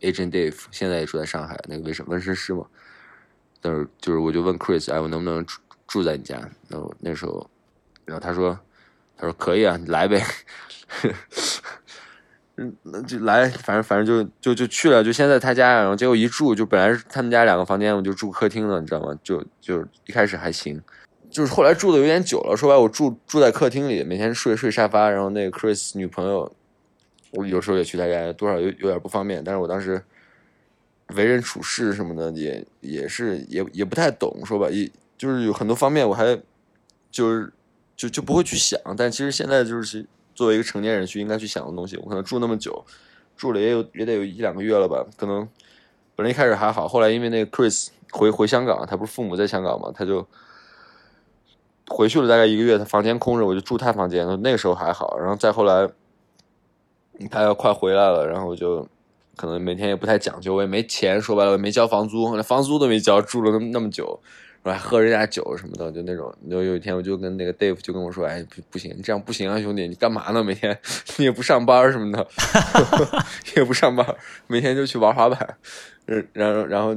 [0.00, 2.64] Agent Dave，现在也住在上海，那个纹身纹身师嘛。
[3.60, 5.44] 但是就是我就问 Chris，哎，我能不能
[5.86, 6.48] 住在你家？
[6.68, 7.50] 那我那时候，
[8.04, 8.58] 然后他说，
[9.16, 10.24] 他说可以啊，你来呗。
[12.60, 19.16] 嗯，那就来，反正反正就就就去了，就先在他家，然后结果一住，就本来他们家两个房间，我就住客厅了，你知道吗？
[19.22, 20.82] 就就一开始还行，
[21.30, 22.56] 就是后来住的有点久了。
[22.56, 26.52] 说白，我住住在客厅里，每天睡睡沙发，然后那个 Chris 女朋友，
[27.30, 29.40] 我有时候也去他家，多少有有点不方便。
[29.44, 30.02] 但是我当时
[31.14, 36.36] 为人处事什么的，也也是也也不太懂，说吧，也就是有很多方面我还
[37.12, 37.52] 就是
[37.96, 38.80] 就就不会去想。
[38.96, 40.04] 但其实现在就是。
[40.38, 42.84] 作为一个成年人去应该去想的东西，我可能住那么久，
[43.36, 45.04] 住了也有也得有一两个月了吧。
[45.16, 45.48] 可能
[46.14, 50.24] 本来一开始还好，后来因为那个 Chris 回回香港，他不是父母在香港嘛，他就
[51.88, 54.24] 回去了大概一个月，他房间空着，我就住他房间。
[54.40, 55.90] 那个时候还好，然后再后来
[57.28, 58.86] 他要快回来了，然后我就
[59.34, 64.20] 可能每天也不太讲究，我也没钱，说白了没交房租，连房租都没交，住了那么那么久。
[64.70, 66.34] 还喝人家酒什么的，就那种。
[66.46, 70.42] 有有一天，我就跟那个 Dave 就跟我说：“哎，不不行，你这样不行啊，兄弟，你干嘛呢？
[70.42, 70.78] 每天
[71.18, 72.26] 你也不上班什么的，
[73.56, 74.06] 也不上班，
[74.46, 75.56] 每天就去玩滑板。
[76.32, 76.94] 然后然后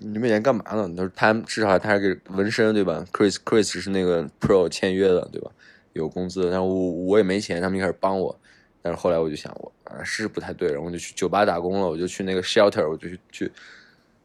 [0.00, 0.88] 你每天干嘛呢？
[0.96, 5.50] 他说他至少他还给纹身对吧？Chris Chris 是那个 Pro 签约的对吧？
[5.92, 8.38] 有工资，但我我也没钱，他们一开始帮我，
[8.80, 13.52] 但是后来我就想，我啊是不太对，然后我就去酒吧打工了，我就去那个 Shelter，我就去去。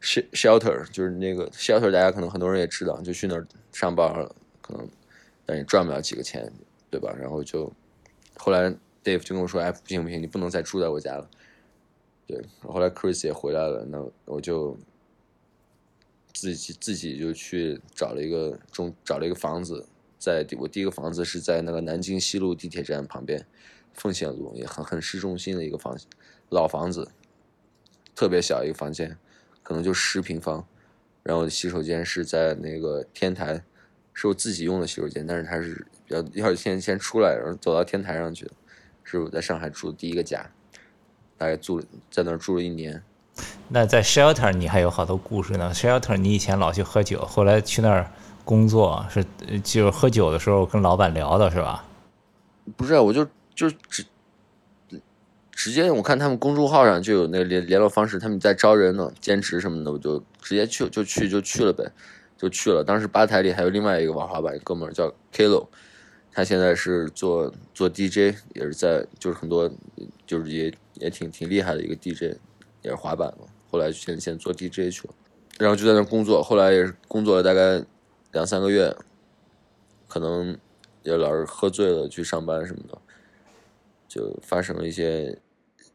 [0.00, 4.12] Shelter 就是那个 shelter，大家可能很多人也知道，就去那儿上班，
[4.60, 4.88] 可能
[5.44, 6.50] 但也赚不了几个钱，
[6.90, 7.14] 对吧？
[7.18, 7.70] 然后就
[8.36, 8.70] 后来
[9.04, 11.28] Dave 就跟我说：“哎，不行不行，你不能再住在我家了。”
[12.26, 14.76] 对，后来 Chris 也回来了，那我就
[16.32, 19.84] 自己自己就去找了一个中找了一个房子，
[20.18, 23.44] 在我第一个房子是在那个南京西路地铁站旁边，
[23.92, 25.98] 奉贤路也很很市中心的一个房
[26.50, 27.10] 老房子，
[28.14, 29.18] 特别小一个房间。
[29.62, 30.64] 可能就十平方，
[31.22, 33.62] 然后洗手间是在那个天台，
[34.12, 38.52] 是我自己用的洗手间，但是它是比较要先先出来，然后走到天台上去的，
[39.04, 40.44] 是我在上海住的第一个家，
[41.38, 41.80] 大概住
[42.10, 43.02] 在那儿住了一年。
[43.68, 48.10] 那在 shelter 你还有好多故事呢，shelter 你以前老去喝酒，后来去那儿
[48.44, 49.24] 工作是
[49.62, 51.84] 就是喝酒的时候跟老板聊的是吧？
[52.76, 54.04] 不是，我就就只。
[55.62, 61.92] 直接我看他们公众号上就有那个联联络方式，他们在招人呢，兼职什么的，我就直接去就去就去了呗，
[62.34, 62.82] 就去了。
[62.82, 65.66] 当时吧台里还有另外一个玩滑板哥们儿叫 Kilo，
[66.32, 69.70] 他现在是做做 DJ，也是在就是很多
[70.26, 72.38] 就是也也挺挺厉害的一个 DJ，
[72.80, 73.44] 也是滑板嘛。
[73.70, 75.14] 后来先先做 DJ 去了，
[75.58, 77.84] 然后就在那工作，后来也是工作了大概
[78.32, 78.96] 两三个月，
[80.08, 80.56] 可能
[81.02, 82.96] 也老是喝醉了去上班什么的，
[84.08, 85.38] 就发生了一些。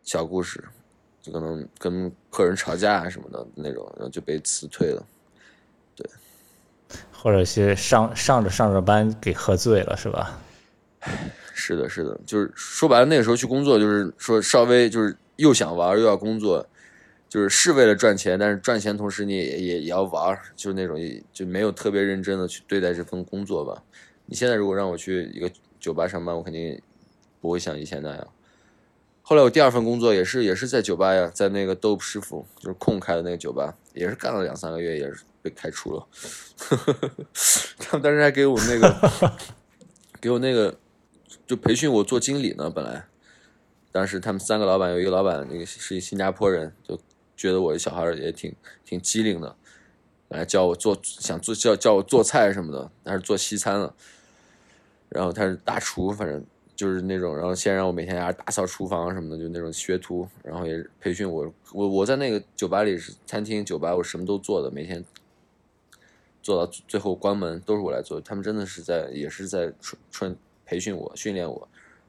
[0.06, 0.64] 小故事，
[1.22, 5.06] 就可能跟客人吵架啊什么的那种，然后就被辞退了，
[5.96, 6.08] 对，
[7.12, 10.40] 或者是上上着上着班给喝醉了是吧？
[11.54, 16.66] 是的，是的，就是说白了，那个时候去工作，就是说稍微就是又想玩又要工作，
[17.28, 20.98] 就是是为了赚钱，但是赚钱同时你也也也要玩，就是那种
[21.34, 23.84] 就没有特别认真的去对待这份工作吧。
[24.28, 26.80] 你现在如果让我去一个酒吧上班，我肯定
[27.42, 28.28] 不会像以前那样。
[29.28, 36.08] 后来我第二份工作也是也是在酒吧呀，在那个 Dope 师傅就是空开的那个酒吧，也是干了两三个月，也是被开除了。
[37.80, 39.32] 他们当时还给我那个
[40.22, 40.78] 给我那个
[41.48, 43.04] 就培训我做经理呢，本来
[43.92, 46.96] 当时他们三个老板有一个老板那个是一新加坡人，就
[47.36, 48.56] 觉得我的小孩也挺
[48.86, 49.56] 挺机灵的，
[50.28, 53.96] 来教我做想做教教我做菜什么的，但是做西餐了，
[55.10, 56.46] 然后他是大厨，反正。
[56.76, 61.52] 就是那种，然后先让我每天在打扫厨房什么的，就那种学徒，然后也培训我。
[61.72, 65.04] 我我在那个酒吧里是餐厅酒吧，我什么都做的，每天
[66.42, 68.20] 做到最后关门都是我来做。
[68.20, 71.68] 他们真的是在也是在纯纯培训我、训练我。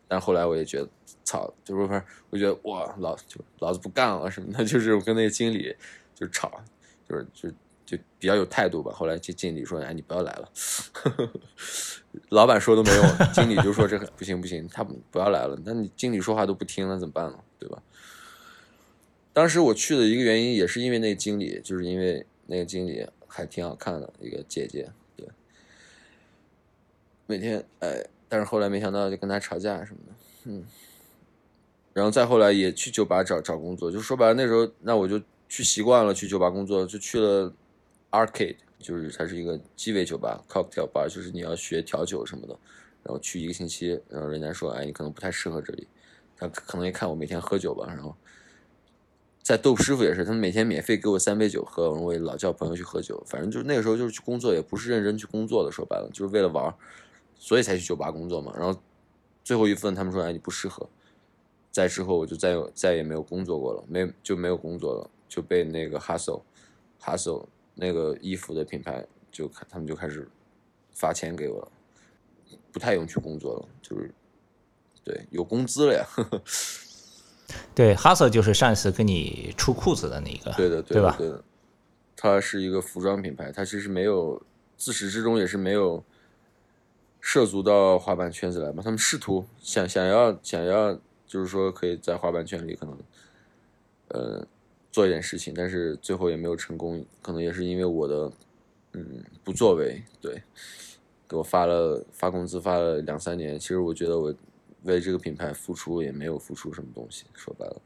[0.09, 0.89] 但后来我也觉得，
[1.25, 5.75] 操，就是不是，我觉得哇，老就老子不干了什么的， 就是我跟那个经理
[6.15, 6.61] 就吵，
[7.09, 7.49] 就是就。
[7.87, 8.93] 就比较有态度吧。
[8.93, 10.51] 后来就经理说：“哎，你不要来了。
[12.31, 17.39] ”老板说都没用，经理就说：“这不行不行，他不要来了。”那你经理说话都不听了，怎么办呢？
[17.59, 17.83] 对吧？
[19.33, 25.29] 当时我去的一个原因也是因为那个经理，就是因为那个经理还挺好看的一个姐姐，对。
[27.27, 30.13] 每天哎，但是后来没想到就跟他吵架什么的，
[30.45, 30.65] 嗯。
[31.93, 37.53] 然后再后来也去酒吧找找工作，就说白了那时候那我就去习惯了去酒吧工作，就去了。
[38.17, 42.57] Arcade 就是它是一个鸡尾酒吧，cocktail bar 就是你要学调酒什么的，
[43.03, 45.87] 然后去一个星期，然后人家说，哎，你可能不太适合这里，
[46.37, 48.15] 他可能也看我每天喝酒吧，然后
[49.43, 56.73] 在豆师傅也是，他们每天免费给我三杯酒喝，我也老叫朋友去喝酒，反正就是那个时候就是去工作，也不是认真去工作的，说白了就是为了玩，
[57.37, 58.53] 所以才去酒吧工作嘛。
[58.57, 58.81] 然后
[59.43, 60.89] 最后一份他们说，哎，你不适合，
[61.73, 66.43] 在之后我就再有再也没有工作过了，没就没有工作了，就被那个 hustle
[67.01, 67.47] hustle。
[67.79, 70.27] 那个衣服的品牌就开，他们就开始
[70.93, 71.69] 发钱给我了，
[72.73, 74.11] 不太用去工作了，就是
[75.05, 76.07] 对有工资了呀。
[77.75, 81.15] 对，哈瑟就是上一次跟你出裤子的那个，对的， 对吧？
[81.19, 81.45] 对的，
[82.17, 84.43] 它是一个服装品牌，它其实没有
[84.79, 86.03] 自始至终也是没有
[87.21, 88.83] 涉足到滑板圈子来嘛。
[88.83, 92.99] 他们试图想想要想要，就是说可以在滑板圈里可能，
[94.09, 94.47] 呃。
[94.97, 98.33] 做一点事情，但是最后也没有成功，可能也是因为我的，
[98.95, 100.03] 嗯，不作为。
[100.23, 100.43] 对，
[101.29, 103.59] 给我发了发工资，发了两三年。
[103.59, 104.35] 其实我觉得我
[104.85, 107.27] 为这个品牌付出也没有付出什么东西。
[107.35, 107.83] 说白了，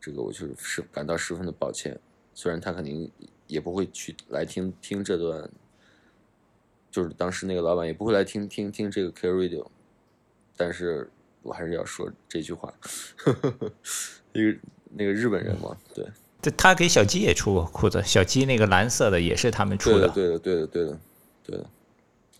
[0.00, 1.96] 这个我就是是感到十分的抱歉。
[2.34, 3.08] 虽然他肯定
[3.46, 5.48] 也不会去来听听这段，
[6.90, 9.68] 就是当时那个老板也不会来听听听这个 K Radio，
[10.56, 11.08] 但是
[11.42, 12.74] 我还是要说这句话。
[13.18, 13.72] 呵呵呵
[14.32, 14.58] 一个
[14.90, 16.04] 那个日本人嘛，对。
[16.42, 20.08] 这他给小鸡也出过裤子，小鸡那个蓝色的也是他们出的。
[20.08, 20.98] 对的，对的，对的，
[21.44, 21.66] 对的，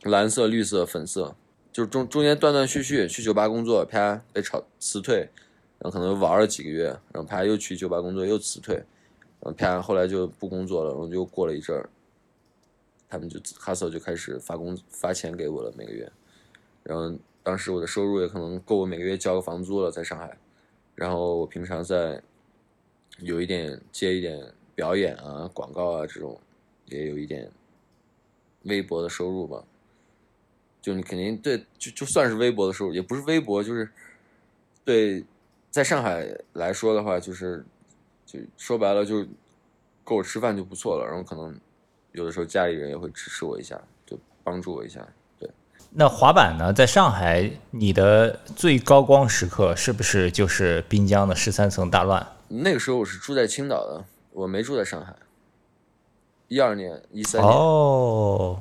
[0.04, 1.34] 蓝色、绿色、粉色，
[1.70, 5.28] 就是中中间断断续续去酒吧工作，啪被炒辞退，
[5.78, 8.86] 然后可能玩了几个月，然后啪又去酒吧工作又辞退，然
[9.42, 11.86] 后啪后来就不工作了，然后又过了一阵儿，
[13.06, 16.10] 他们就哈瑟就开始发工发钱给我了每个月，
[16.84, 20.38] 然后当时我的收入也可能够我每个月交个房租了，在上海，
[20.94, 22.22] 然后我平常在。
[23.20, 24.40] 有一点接一点
[24.74, 26.38] 表演啊、广告啊这种，
[26.86, 27.50] 也有一点
[28.62, 29.62] 微薄的收入吧。
[30.82, 33.88] 就你肯定对，就就算是微薄的收入，也不是微薄，就是
[34.84, 35.22] 对，
[35.70, 37.62] 在上海来说的话，就是
[38.24, 39.26] 就说白了，就
[40.02, 41.06] 够我吃饭就不错了。
[41.06, 41.54] 然后可能
[42.12, 45.06] 有的时候家里人也会支持我一下，就帮助我一下。
[45.38, 45.50] 对。
[45.90, 46.72] 那滑板呢？
[46.72, 52.26] 在上海，你的最高光时刻是不是就是滨江的十三层大乱？
[52.52, 55.14] 那个时候我是住在青岛的，我没住在上海。
[56.48, 58.60] 一二年、一三年，哦，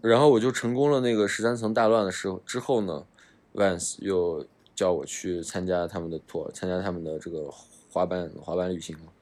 [0.00, 3.06] 然后我就成功了那个十三层大乱的时候之后呢
[3.54, 7.48] ，Vans 又叫我去参加他们的 tour，参加他们的这个
[7.92, 9.12] 滑板滑板旅行嘛，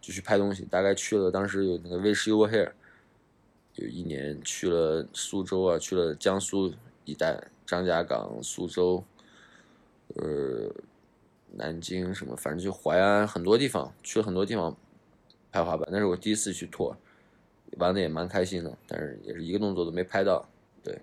[0.00, 0.64] 就去拍东西。
[0.70, 2.72] 大概去了，当时有那个 Wish You Were Here，
[3.74, 6.72] 有一年去了苏州啊，去了江苏
[7.04, 9.04] 一带，张家港、苏州，
[10.14, 10.70] 呃。
[11.58, 14.76] 南京什么，反正就淮安很多地方去了很多地方
[15.50, 16.96] 拍滑板，那是我第一次去拓，
[17.78, 20.46] 玩的也蛮开心的，但是也是一个动作都没拍到。
[20.84, 21.00] 对，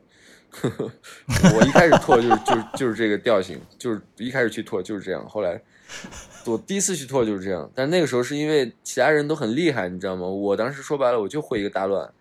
[0.62, 5.28] 我一开始拓就是就是就是这个调性，就是一开始去拓就是这样。
[5.28, 5.60] 后来
[6.46, 10.28] 我第一次去拓就是这样，但那个时候是因为其他人都很厉害，你知道吗？
[10.28, 12.14] 我当时说白了我就会一个大乱，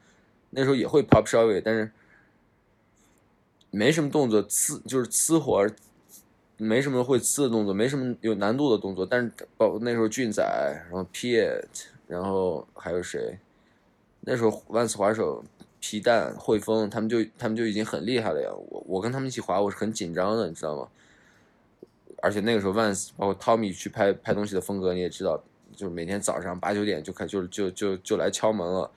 [0.51, 1.93] 那时候也会 pop s h o w 但是
[3.71, 5.69] 没什么动作，呲就是呲活。
[6.57, 10.43] 没什么会呲的动作，没什么有难度的动作，但是包那时候俊仔，
[10.91, 11.65] 然后 Piet，
[12.07, 13.39] 然后还有谁？
[14.21, 15.43] 那时候万斯滑手
[15.81, 18.49] 皮蛋、汇丰他们就他们就已经很厉害了呀。
[18.69, 20.89] 我我跟他们一起滑，我是很紧张的，你知道吗？
[22.23, 25.43] 而且那个时候万斯包括 Tommy 去拍拍东西的风格你也知道，
[25.75, 28.89] 就是每天早上八九点就开就就就就来敲门了。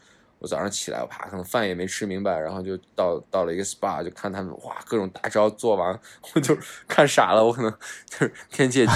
[0.46, 6.00] 我早上起来，我啪，可能饭也没吃明白，然后就到到了一个 SPA，就看他们哇，各种大招做完，
[6.36, 6.56] 我就
[6.88, 7.74] 看傻了，我可能
[8.06, 8.94] 就是天界机，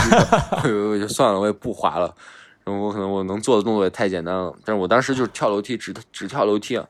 [0.63, 2.15] 我就算了，我也不滑了。
[2.63, 6.87] 然后我可能我能做的动作也太简单了，但是我当时就是跳楼梯，只只跳楼梯啊，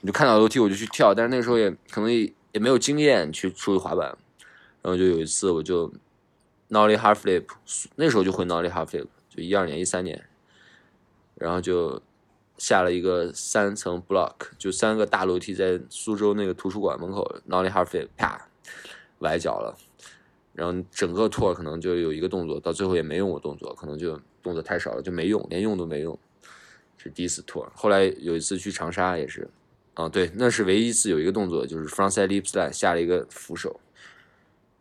[0.00, 4.08] 你就看到楼梯我就去跳，但是那时候也可能也也没有经验去出去滑板，
[4.82, 5.88] 然后就有一次我就
[6.70, 7.44] nollie half flip，
[7.94, 10.20] 那时候就会 nollie half flip，就一二年一三年，
[11.36, 12.02] 然后就。
[12.62, 18.40] 下了一个三层 block，就三个大楼梯在苏州那个图书馆门口，nollie half flip，啪，
[19.18, 19.76] 崴脚了，
[20.52, 26.16] 然后整个 tour 可能就有一个动作，到最后也没用过动作，可能就动作太少了，就没用，连用都没用。
[26.96, 29.50] 是第一次 tour，后来有一次去长沙也是，
[29.94, 33.80] 啊对，那是唯一一次有一个动作，就是 frontside lip slide 下了一个扶手，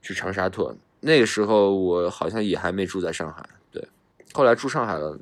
[0.03, 3.83] 去长沙 tour，那个时候我好像也还没住在上海，对，
[4.33, 5.17] 后来住上海了。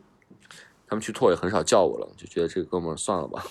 [0.90, 3.46] 他们去拓也很少叫我了，就觉得这个哥们儿算了吧。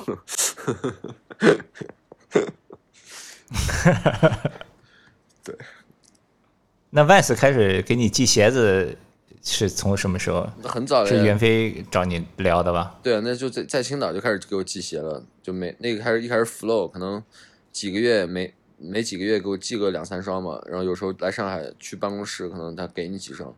[5.44, 5.56] 对。
[6.90, 8.96] 那 Vans 开始给你寄鞋子
[9.42, 10.48] 是从什么时候？
[10.64, 12.98] 很早是袁飞找你聊的吧？
[13.02, 17.22] 对啊，那就在在青岛就开始给我寄鞋了，就每那个开始一开始 Flow 可能
[17.70, 23.54] 几个月没没几个月给我寄个两三双嘛，然后有时候来上海去办公室，可能他给你几双。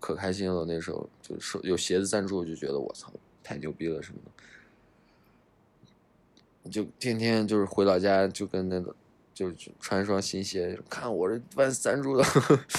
[0.00, 4.18] 可开心了，那时候就说有鞋子赞助，就觉得我操太牛逼了什么
[6.64, 8.94] 的，就天天就是回老家就跟那个
[9.32, 12.24] 就穿一双新鞋，看我这万赞助的，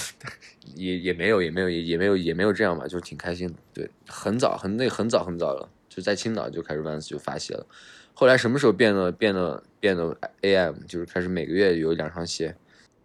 [0.74, 3.54] 也也没有也没有也也没有也没有这样吧，就是挺开心的。
[3.72, 7.66] 对，很早很那很早很早了，就在青岛就开始 Vans 就发鞋了，
[8.14, 12.56] 后来什么时候变得变得变得 AM，就是开始每个月有两双鞋，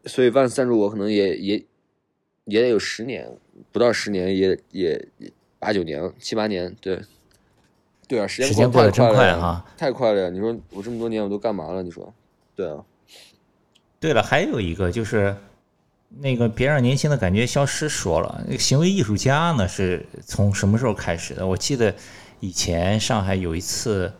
[0.06, 1.66] 所以 Vans 赞助我可能也也。
[2.52, 3.30] 也得有十年，
[3.72, 5.08] 不到十年也也
[5.58, 7.00] 八九年七八年，对，
[8.08, 10.30] 对啊，时间过得真快啊，太快了呀！
[10.30, 11.82] 你说我这么多年我都干嘛了？
[11.82, 12.14] 你说，
[12.56, 12.84] 对啊。
[14.00, 15.36] 对了，还有一个就是
[16.10, 17.88] 那个别让年轻的感觉消失。
[17.88, 21.48] 说了，那个行为艺术家呢是从什么时候开始的？
[21.48, 21.96] 我记得
[22.42, 24.12] 以前上海有一次。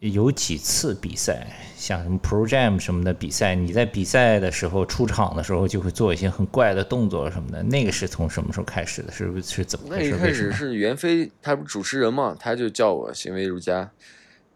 [0.00, 1.44] 有几次比赛，
[1.76, 7.60] 像什么 Pro Jam 什么的比赛，你在比赛的时候出场的时候就会做一些很怪的动作什么的。
[7.64, 9.10] 那个是从什么时候开始的？
[9.10, 10.10] 是不是是怎么回事？
[10.10, 13.90] 那一开始是袁飞，他不是主持人嘛，他就叫我行为艺术家。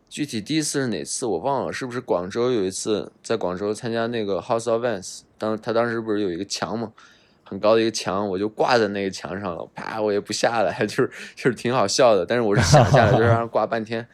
[0.09, 5.23] 具体第一次是哪次我忘了，是不是广州有一次在广州参加那个 House of Vans？
[5.39, 6.93] 当他当时不是有一个墙嘛，
[7.43, 12.25] 很高的一个墙，我就挂在那个墙上了，啪，我也不下来， 就是就是挺好笑的。
[12.25, 14.07] 但是我是想下来，就让他挂半天。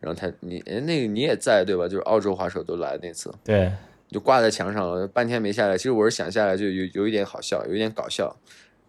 [0.00, 1.86] 然后他你哎那个你也在对吧？
[1.86, 3.70] 就是澳洲滑手都来那次，对，
[4.08, 5.76] 就挂在墙上了，半天没下来。
[5.76, 8.34] 其实我是想下来，就有有一点好笑，有一点搞笑。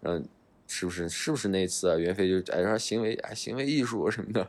[0.02, 0.24] 嗯，
[0.66, 1.96] 是不是是不是那次啊？
[1.96, 4.48] 袁飞就哎说行为哎行为艺术什么的，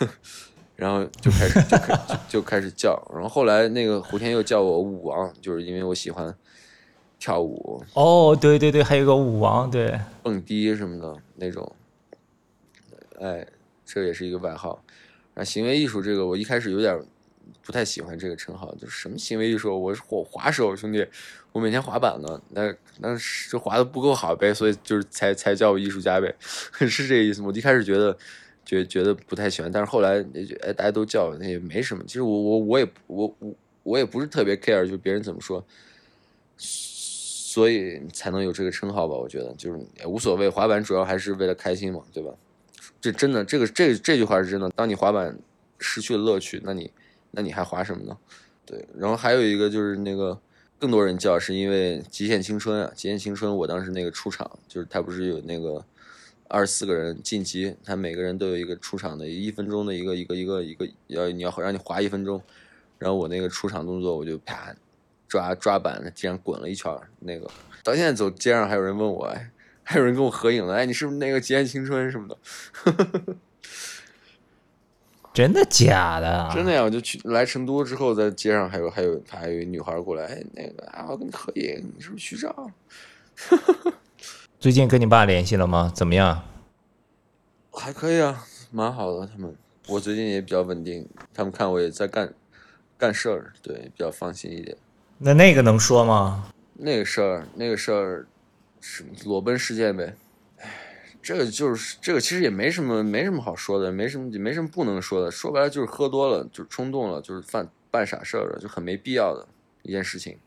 [0.74, 3.00] 然后就开始就开就就开始叫。
[3.12, 6.34] 然后后来那个胡天又叫我舞王，就是因为我喜欢
[7.18, 7.84] 跳舞。
[7.92, 11.70] 哦，对对对，还有个舞王，对，蹦迪什么的那种。
[13.20, 13.46] 哎，
[13.84, 14.82] 这也是一个外号。
[15.44, 16.98] 行为艺术这个我一开始有点
[17.62, 19.78] 不太喜欢这个称号，就是什么行为艺术？
[19.78, 21.06] 我是滑滑手兄弟，
[21.52, 27.42] 我每天滑板呢，那那是滑的不够好呗，所以就是才才叫我艺术家呗， 是这个意思。
[27.42, 28.16] 我一开始觉得
[28.64, 30.24] 觉觉得不太喜欢，但是后来
[30.62, 32.02] 哎大家都叫那也没什么。
[32.06, 35.64] 其实我我我也我我我也不是特别 care，就别人怎么说，
[36.56, 39.14] 所以才能有这个称号吧？
[39.14, 42.32] 我觉得就是也无所谓，滑板主要还是为了开心嘛，对吧？
[43.00, 44.68] 这真的，这个这这句话是真的。
[44.70, 45.38] 当你滑板
[45.78, 46.92] 失去了乐趣，那你
[47.30, 48.16] 那你还滑什么呢？
[48.66, 48.86] 对。
[48.94, 50.38] 然后还有一个就是那个
[50.78, 55.82] 更多人叫，是因为《极限青春》啊，《极限青春》我当时那个出场，就是他不是有那个
[56.48, 62.42] 二十四个人晋级，他每个人都有一个出场的一分钟的一个一个一个一个要你要让你滑一分钟，
[62.98, 64.74] 然后我那个出场动作我就啪
[65.26, 67.50] 抓抓板在地上滚了一圈，那个
[67.82, 69.50] 到现在走街上还有人问我哎。
[69.90, 72.36] 还有人跟我合影了，哎，你是不是那个极限青春什么的？
[75.34, 76.48] 真的假的？
[76.54, 76.80] 真的呀！
[76.84, 82.70] 我就去来成都之后，在街上还有还有还有一女孩过来，哎，那个啊，我跟你合影，你是不是徐照？
[84.60, 85.90] 最近跟你爸联系了吗？
[85.92, 86.40] 怎么样？
[87.72, 89.26] 还可以啊，蛮好的。
[89.26, 89.52] 他们，
[89.88, 92.32] 我最近也比较稳定，他们看我也在干
[92.96, 94.76] 干事儿，对，比较放心一点。
[95.18, 96.52] 那那个能说吗？
[96.74, 98.28] 那个事儿，那个事儿。
[98.80, 100.14] 是裸奔事件呗，
[101.22, 105.30] 这个就是这个，其实也没什么没什么好说的，没什么也没什么不能说的。
[105.30, 109.46] 说白了就是喝多了，就是冲动了，就是犯办傻事儿了，就很没必要的
[109.82, 110.38] 一件事情。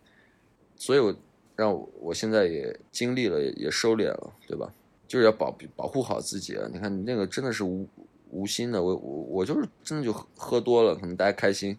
[0.75, 1.15] 所以我
[1.55, 4.73] 让我我现在也经历了，也收敛了，对吧？
[5.07, 6.67] 就是要保保护好自己啊！
[6.73, 7.87] 你看你那个真的是无
[8.31, 11.77] 无心的，我我我就是真的就喝喝多了，可能大家开心，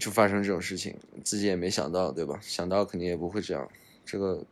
[0.00, 2.36] 就发生这种事情，自己也没想到，对吧？
[2.42, 3.68] 想到肯定也不会这样。
[4.04, 4.44] 这个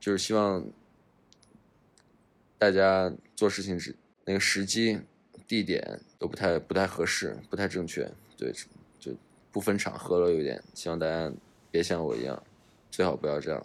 [0.00, 0.64] 就是希望。
[2.60, 3.94] 大家做事情时
[4.24, 4.98] 那个时机、
[5.46, 8.52] 地点都不太不太合适，不太正确，对，
[8.98, 9.12] 就
[9.52, 10.60] 不分场合了，有点。
[10.74, 11.32] 希望大家
[11.70, 12.42] 别像我一样，
[12.90, 13.64] 最好不要这样，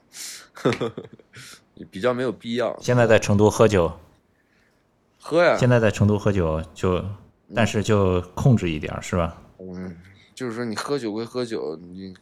[1.89, 2.77] 比较没有必要。
[2.79, 3.91] 现在在成都喝酒，
[5.19, 5.57] 喝呀。
[5.57, 7.03] 现在在成都喝酒，就
[7.55, 9.41] 但是就控制一点，是吧？
[9.57, 9.97] 嗯，
[10.35, 12.13] 就是说你喝酒归喝酒，你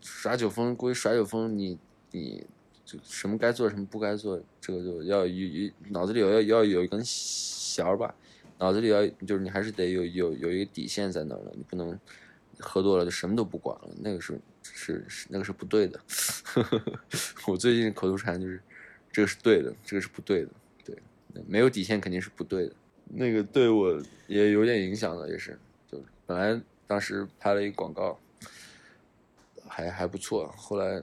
[0.00, 1.76] 耍酒疯归耍酒疯，你
[2.12, 2.46] 你。
[2.84, 8.14] 就什么该做什么不该做，这个就要有脑子里要要有一根弦儿吧，
[8.58, 11.98] 脑子里要就是你还是得有有有一个底线在那儿的，你不能
[12.58, 15.98] 喝多了就什么都不管了，那个是是是那个是不对的。
[17.48, 18.60] 我最近口头禅就是
[19.10, 20.50] 这个是对的，这个是不对的，
[20.84, 20.96] 对，
[21.48, 22.72] 没有底线肯定是不对的。
[23.06, 25.58] 那个对我也有点影响的，也是，
[25.90, 28.20] 就本来当时拍了一个广告，
[29.66, 31.02] 还还不错，后来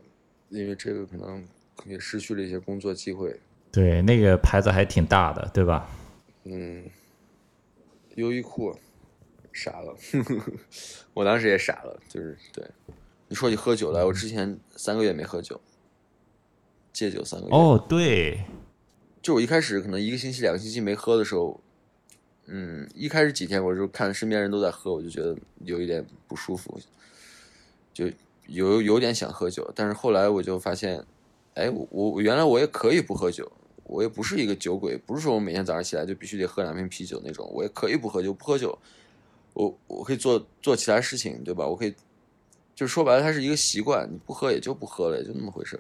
[0.50, 1.44] 因为这个可能。
[1.86, 3.40] 也失去了一些工作机会。
[3.72, 5.90] 对，那个牌子还挺大的，对吧？
[6.44, 6.84] 嗯，
[8.16, 8.76] 优衣库，
[9.54, 9.96] 傻了，
[11.14, 12.66] 我当时也傻了，就是对。
[13.30, 15.62] 你说起喝酒来，我之前三个月没喝酒，
[16.92, 17.54] 戒酒三个月。
[17.54, 18.44] 哦，对，
[19.22, 21.62] 就我一开始可能一个星期、两个星期没喝的时候，
[22.48, 26.78] 嗯，一开始几天我就看身边人都在喝，我就觉得有一点不舒服，
[27.94, 28.12] 就
[28.48, 31.06] 有有点想喝酒，但是后来我就发现。
[31.56, 33.52] 哎，我我原来我也可以不喝酒，
[33.84, 38.78] 我也不是一个酒鬼，不是说我每天早上起来就必须得喝两瓶啤酒那种，我也可以不喝酒，不喝酒，
[39.54, 41.68] 我我可以做做其他事情，对吧？
[41.68, 41.94] 我可以，
[42.74, 45.80] 就说白了，它是一个习惯，你不喝也就不喝了，也就那么回事。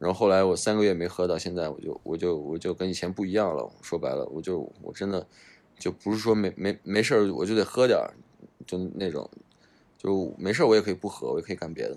[0.00, 3.70] 然后后来我三个月没喝，到现在我就我就我就跟以前不一样了。
[3.82, 5.24] 说白了，我就我真的
[5.78, 8.10] 就不是说没没没事儿我就得喝点儿，
[8.66, 9.28] 就那种，
[9.96, 11.96] 就没事儿我也可以不喝，我也可以干别的。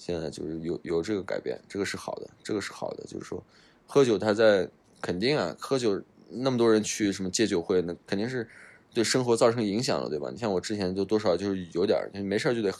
[0.00, 3.04] 现在就是有有这个改变，这个是好的，这个是好的。
[3.04, 3.44] 就是说，
[3.86, 4.66] 喝酒他在
[5.02, 8.48] 肯定啊，喝酒那么多人去什么戒酒会，那肯定是
[8.94, 10.30] 对生活造成影响了，对吧？
[10.32, 12.72] 你像我之前就多少就是有点儿，没事就得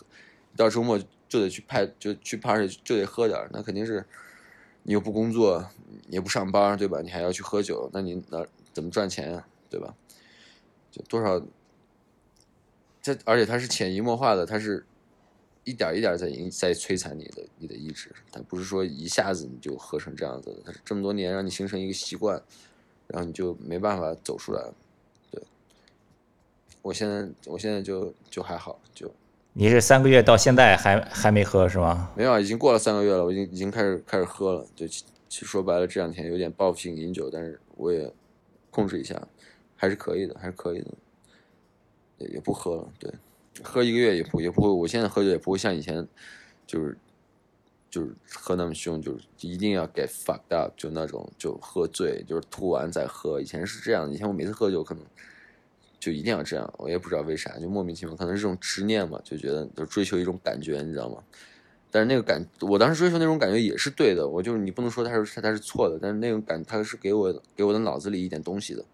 [0.56, 0.98] 到周末
[1.28, 4.02] 就得去派就去 party 就得喝点，那肯定是
[4.84, 5.68] 你又不工作
[6.08, 7.02] 也不上班，对吧？
[7.02, 9.94] 你还要去喝酒，那你那怎么赚钱啊，对吧？
[10.90, 11.38] 就多少
[13.02, 14.86] 这，而且它是潜移默化的，它是。
[15.64, 22.42] 一点一点在影在摧残你的你的意志，它不是说一下子你就喝成这样子的，它是这么多年让你形成一个习惯，
[23.06, 24.62] 然后你就没办法走出来。
[25.30, 25.42] 对，
[26.80, 29.12] 我现在我现在就就还好，就
[29.52, 32.10] 你是三个月到现在还还没喝是吗？
[32.16, 34.66] 没有，已经过了三个月了，我已经已经开始开始喝了。
[34.74, 38.10] 就其实说白了，这两天有点报复性饮酒，但是我也
[38.70, 39.20] 控制一下，
[39.76, 40.88] 还是可以的，还是可以的，
[42.18, 42.88] 也也不喝了。
[42.98, 43.12] 对。
[43.62, 46.06] 喝一个月也不也不会，我现在喝酒也不会像以前，
[46.66, 46.96] 就是
[47.90, 53.40] 就是喝那么凶，就是一定要 get fucked up，就那种就喝醉，就是吐完再喝。
[53.40, 55.04] 以前是这样，以前我每次喝酒可能
[55.98, 61.22] 就一定要这样，我也不知道为啥，就莫名其妙，可能是这种执念嘛，就觉得就追求一种感觉，你知道吗？
[61.90, 68.84] 但是那个感，我当时追求那种感觉也是对的，我就是你不能说他是他他是错的，但是那种感他是给我给我的脑子里一点东西的，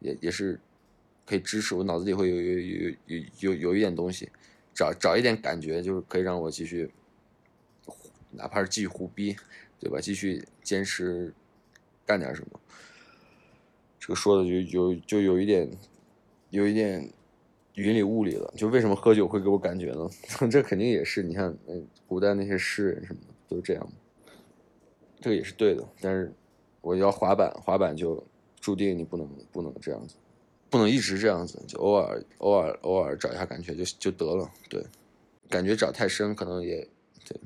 [0.00, 0.58] 也也是。
[1.24, 4.28] 可以支持我脑子里会有有有有有有一点东西，
[4.74, 6.90] 找找一点感觉，就是可以让我继续，
[8.30, 9.36] 哪怕是继续胡逼，
[9.78, 10.00] 对吧？
[10.00, 11.32] 继续坚持
[12.04, 12.60] 干点什么。
[13.98, 15.70] 这个说的就有就有一点，
[16.48, 17.12] 有一点
[17.74, 18.52] 云里雾里了。
[18.56, 20.08] 就为什么喝酒会给我感觉呢？
[20.50, 23.88] 这肯定也是你看，嗯，古代那些诗人什么的都是这样。
[25.20, 26.32] 这个也是对的，但是
[26.80, 28.24] 我要滑板，滑板就
[28.58, 30.16] 注定你不能不能这样子。
[30.70, 34.48] 不能一直这样子，就偶尔偶尔偶尔找一下感觉就就得了。
[34.68, 34.80] 对，
[35.48, 36.86] 感觉找太深可能也
[37.28, 37.36] 对，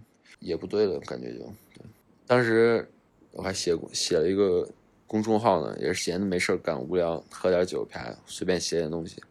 [0.41, 1.01] 也不对了。
[1.01, 1.39] 感觉就
[1.72, 1.83] 对。
[2.27, 2.87] 当时
[3.33, 4.68] 我还写过写了一个
[5.07, 9.22] 公众号呢，也是闲的没事干，无聊喝点酒，啪随便写点东西。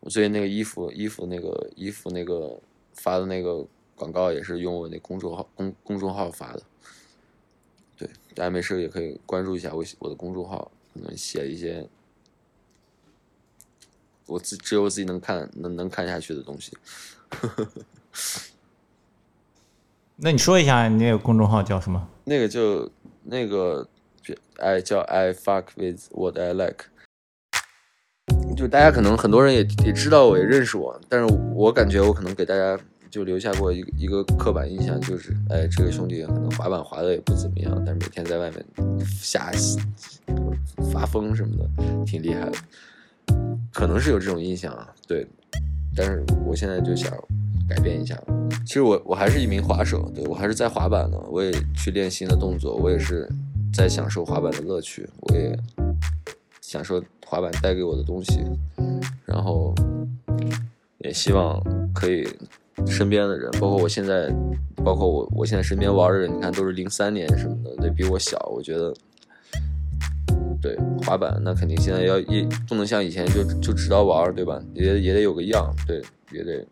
[0.00, 2.58] 我最近那个衣服衣服那个衣服那个
[2.94, 3.62] 发的那个
[3.94, 6.62] 广告也是用我那公众号公公众号发的。
[7.98, 11.86] 对，大家没事也可以关注一下我我的公众号，可能写一些。
[14.32, 16.72] 我自只有我自己能看能能看下去的东西。
[20.16, 22.08] 那你说一下你那个公众号叫什么？
[22.24, 22.90] 那个就
[23.24, 23.86] 那个
[24.56, 26.86] ，I 叫 I fuck with what I like。
[28.56, 32.78] 就大家可能很多人也也知道我，也认识我，但是我感觉我可能给大家
[33.10, 38.64] 就留下过一个一个刻板印象，就是哎，这个兄弟可能滑板滑的也不怎么样，但是每天在外面
[39.04, 39.50] 瞎
[40.92, 42.58] 发疯什么的，挺厉害的，
[43.72, 45.26] 可能是有这种印象啊，对。
[45.94, 47.12] 但是我现在就想
[47.68, 48.18] 改变一下，
[48.64, 53.28] 其实我我还是一名滑手，对我还是在滑板呢，我也去练新的动作，我也是
[53.74, 55.54] 在享受滑板的乐趣，我也
[56.62, 58.40] 享受滑板带给我的东西，
[59.26, 59.74] 然后
[61.00, 61.62] 也希望
[61.92, 62.26] 可以
[62.86, 64.34] 身边的人，包括我现在，
[64.82, 68.94] 包括我我现在身边玩的人，你看都是零三年什么的，对比我小，我觉得。
[70.62, 74.62] 对滑板，那肯定现在要一不能像以前就就知道玩，对吧？
[74.74, 76.00] 也也得有个样，对，
[76.30, 76.64] 也得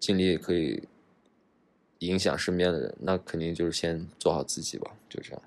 [0.00, 0.82] 尽力可以
[1.98, 2.94] 影响身边的人。
[2.98, 5.42] 那肯定就是先做好自己吧，就这样。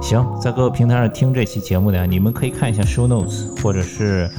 [0.00, 4.30] 行，在各个平台上听这期节目的，你们可以看一下 show notes，或者是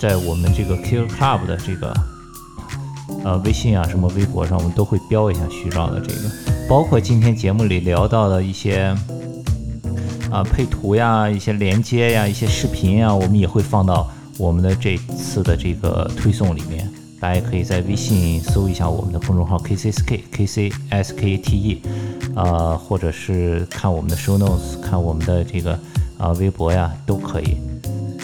[0.00, 1.92] 在我们这个 Kill Club 的这个
[3.24, 6.30] 呃微信啊，什么微博上，我们都会标一下徐照的这个。
[6.68, 8.94] 包括今天节目里聊到的一些
[10.30, 16.88] 啊配图呀、一些连接呀、一些视频呀，我们也会放到我们的这次的这个推送里面。
[17.20, 21.78] 大家可以在微信搜一下我们的公众号 KCSK KCSKTE，
[22.36, 25.76] 啊，或者是看我们的 Show Notes，看我们的这个
[26.16, 27.56] 啊微博呀，都可以。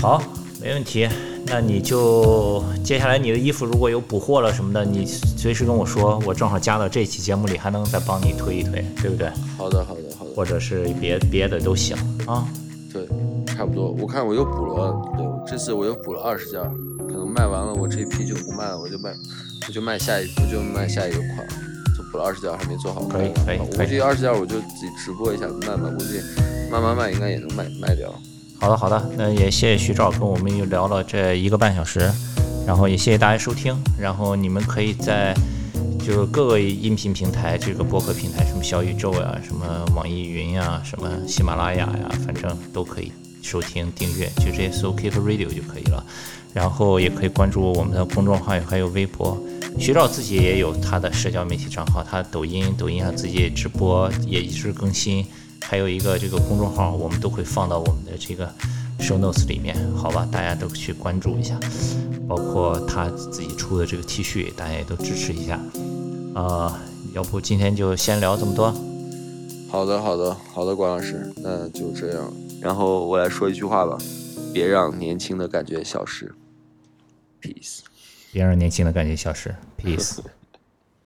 [0.00, 0.22] 好，
[0.62, 1.08] 没问题。
[1.46, 9.28] 那你就接下来你的衣服如果有补货了什么的，你随时跟我说，我正好加到这期节目里，还能再帮你推一推，对不对？
[9.56, 10.30] 好的，好的，好的。
[10.34, 12.46] 或者是别别的都行啊。
[12.92, 13.06] 对，
[13.46, 13.90] 差不多。
[14.00, 16.60] 我看我又补了，对，这次我又补了二十件，
[17.06, 19.14] 可能卖完了，我这一批就不卖了，我就卖，
[19.68, 21.46] 我就卖下一，我就卖下一个款，
[21.96, 23.02] 就补了二十件，还没做好。
[23.02, 23.58] 可以，可以。
[23.58, 26.20] 我估计二十件我就自己直播一下卖吧，估计
[26.70, 28.12] 慢慢卖应该也能卖卖掉。
[28.64, 32.10] 好的，好的，那也谢谢徐照跟我们又聊了这一个半小时，
[32.66, 35.34] 然后也谢谢大家收听，然后你们可以在
[35.98, 43.12] 就是各个音频平台，这个播客平台，什么小宇宙呀，什么网易云呀，什么喜马拉雅呀，反正都可以
[43.42, 46.02] 收听订阅，就直接搜 Keep Radio 就可以了，
[46.54, 49.38] 然后也可以关注我们的公众号，还有微博，
[49.78, 55.26] 徐照自己也有他的社交媒体账号，他抖音抖音上自己直播也一直更新。
[55.66, 58.46] 还有一个这个公众号，我们都会放到我们的这个
[59.00, 60.28] show notes 里面，好吧？
[60.30, 61.58] 大家都去关注一下，
[62.28, 65.58] 包括他自己出的这个 T 恤，大家也都支持一下。
[66.34, 66.80] 啊，
[67.14, 68.70] 要不今天就先聊这么多。
[69.70, 72.32] 好的，好的，好的，关老师，那就这样。
[72.60, 73.98] 然后我来说一句话吧，
[74.52, 76.32] 别让年轻的感觉消失。
[77.40, 77.80] Peace。
[78.32, 79.54] 别让年轻的感觉消失。
[79.82, 80.18] Peace。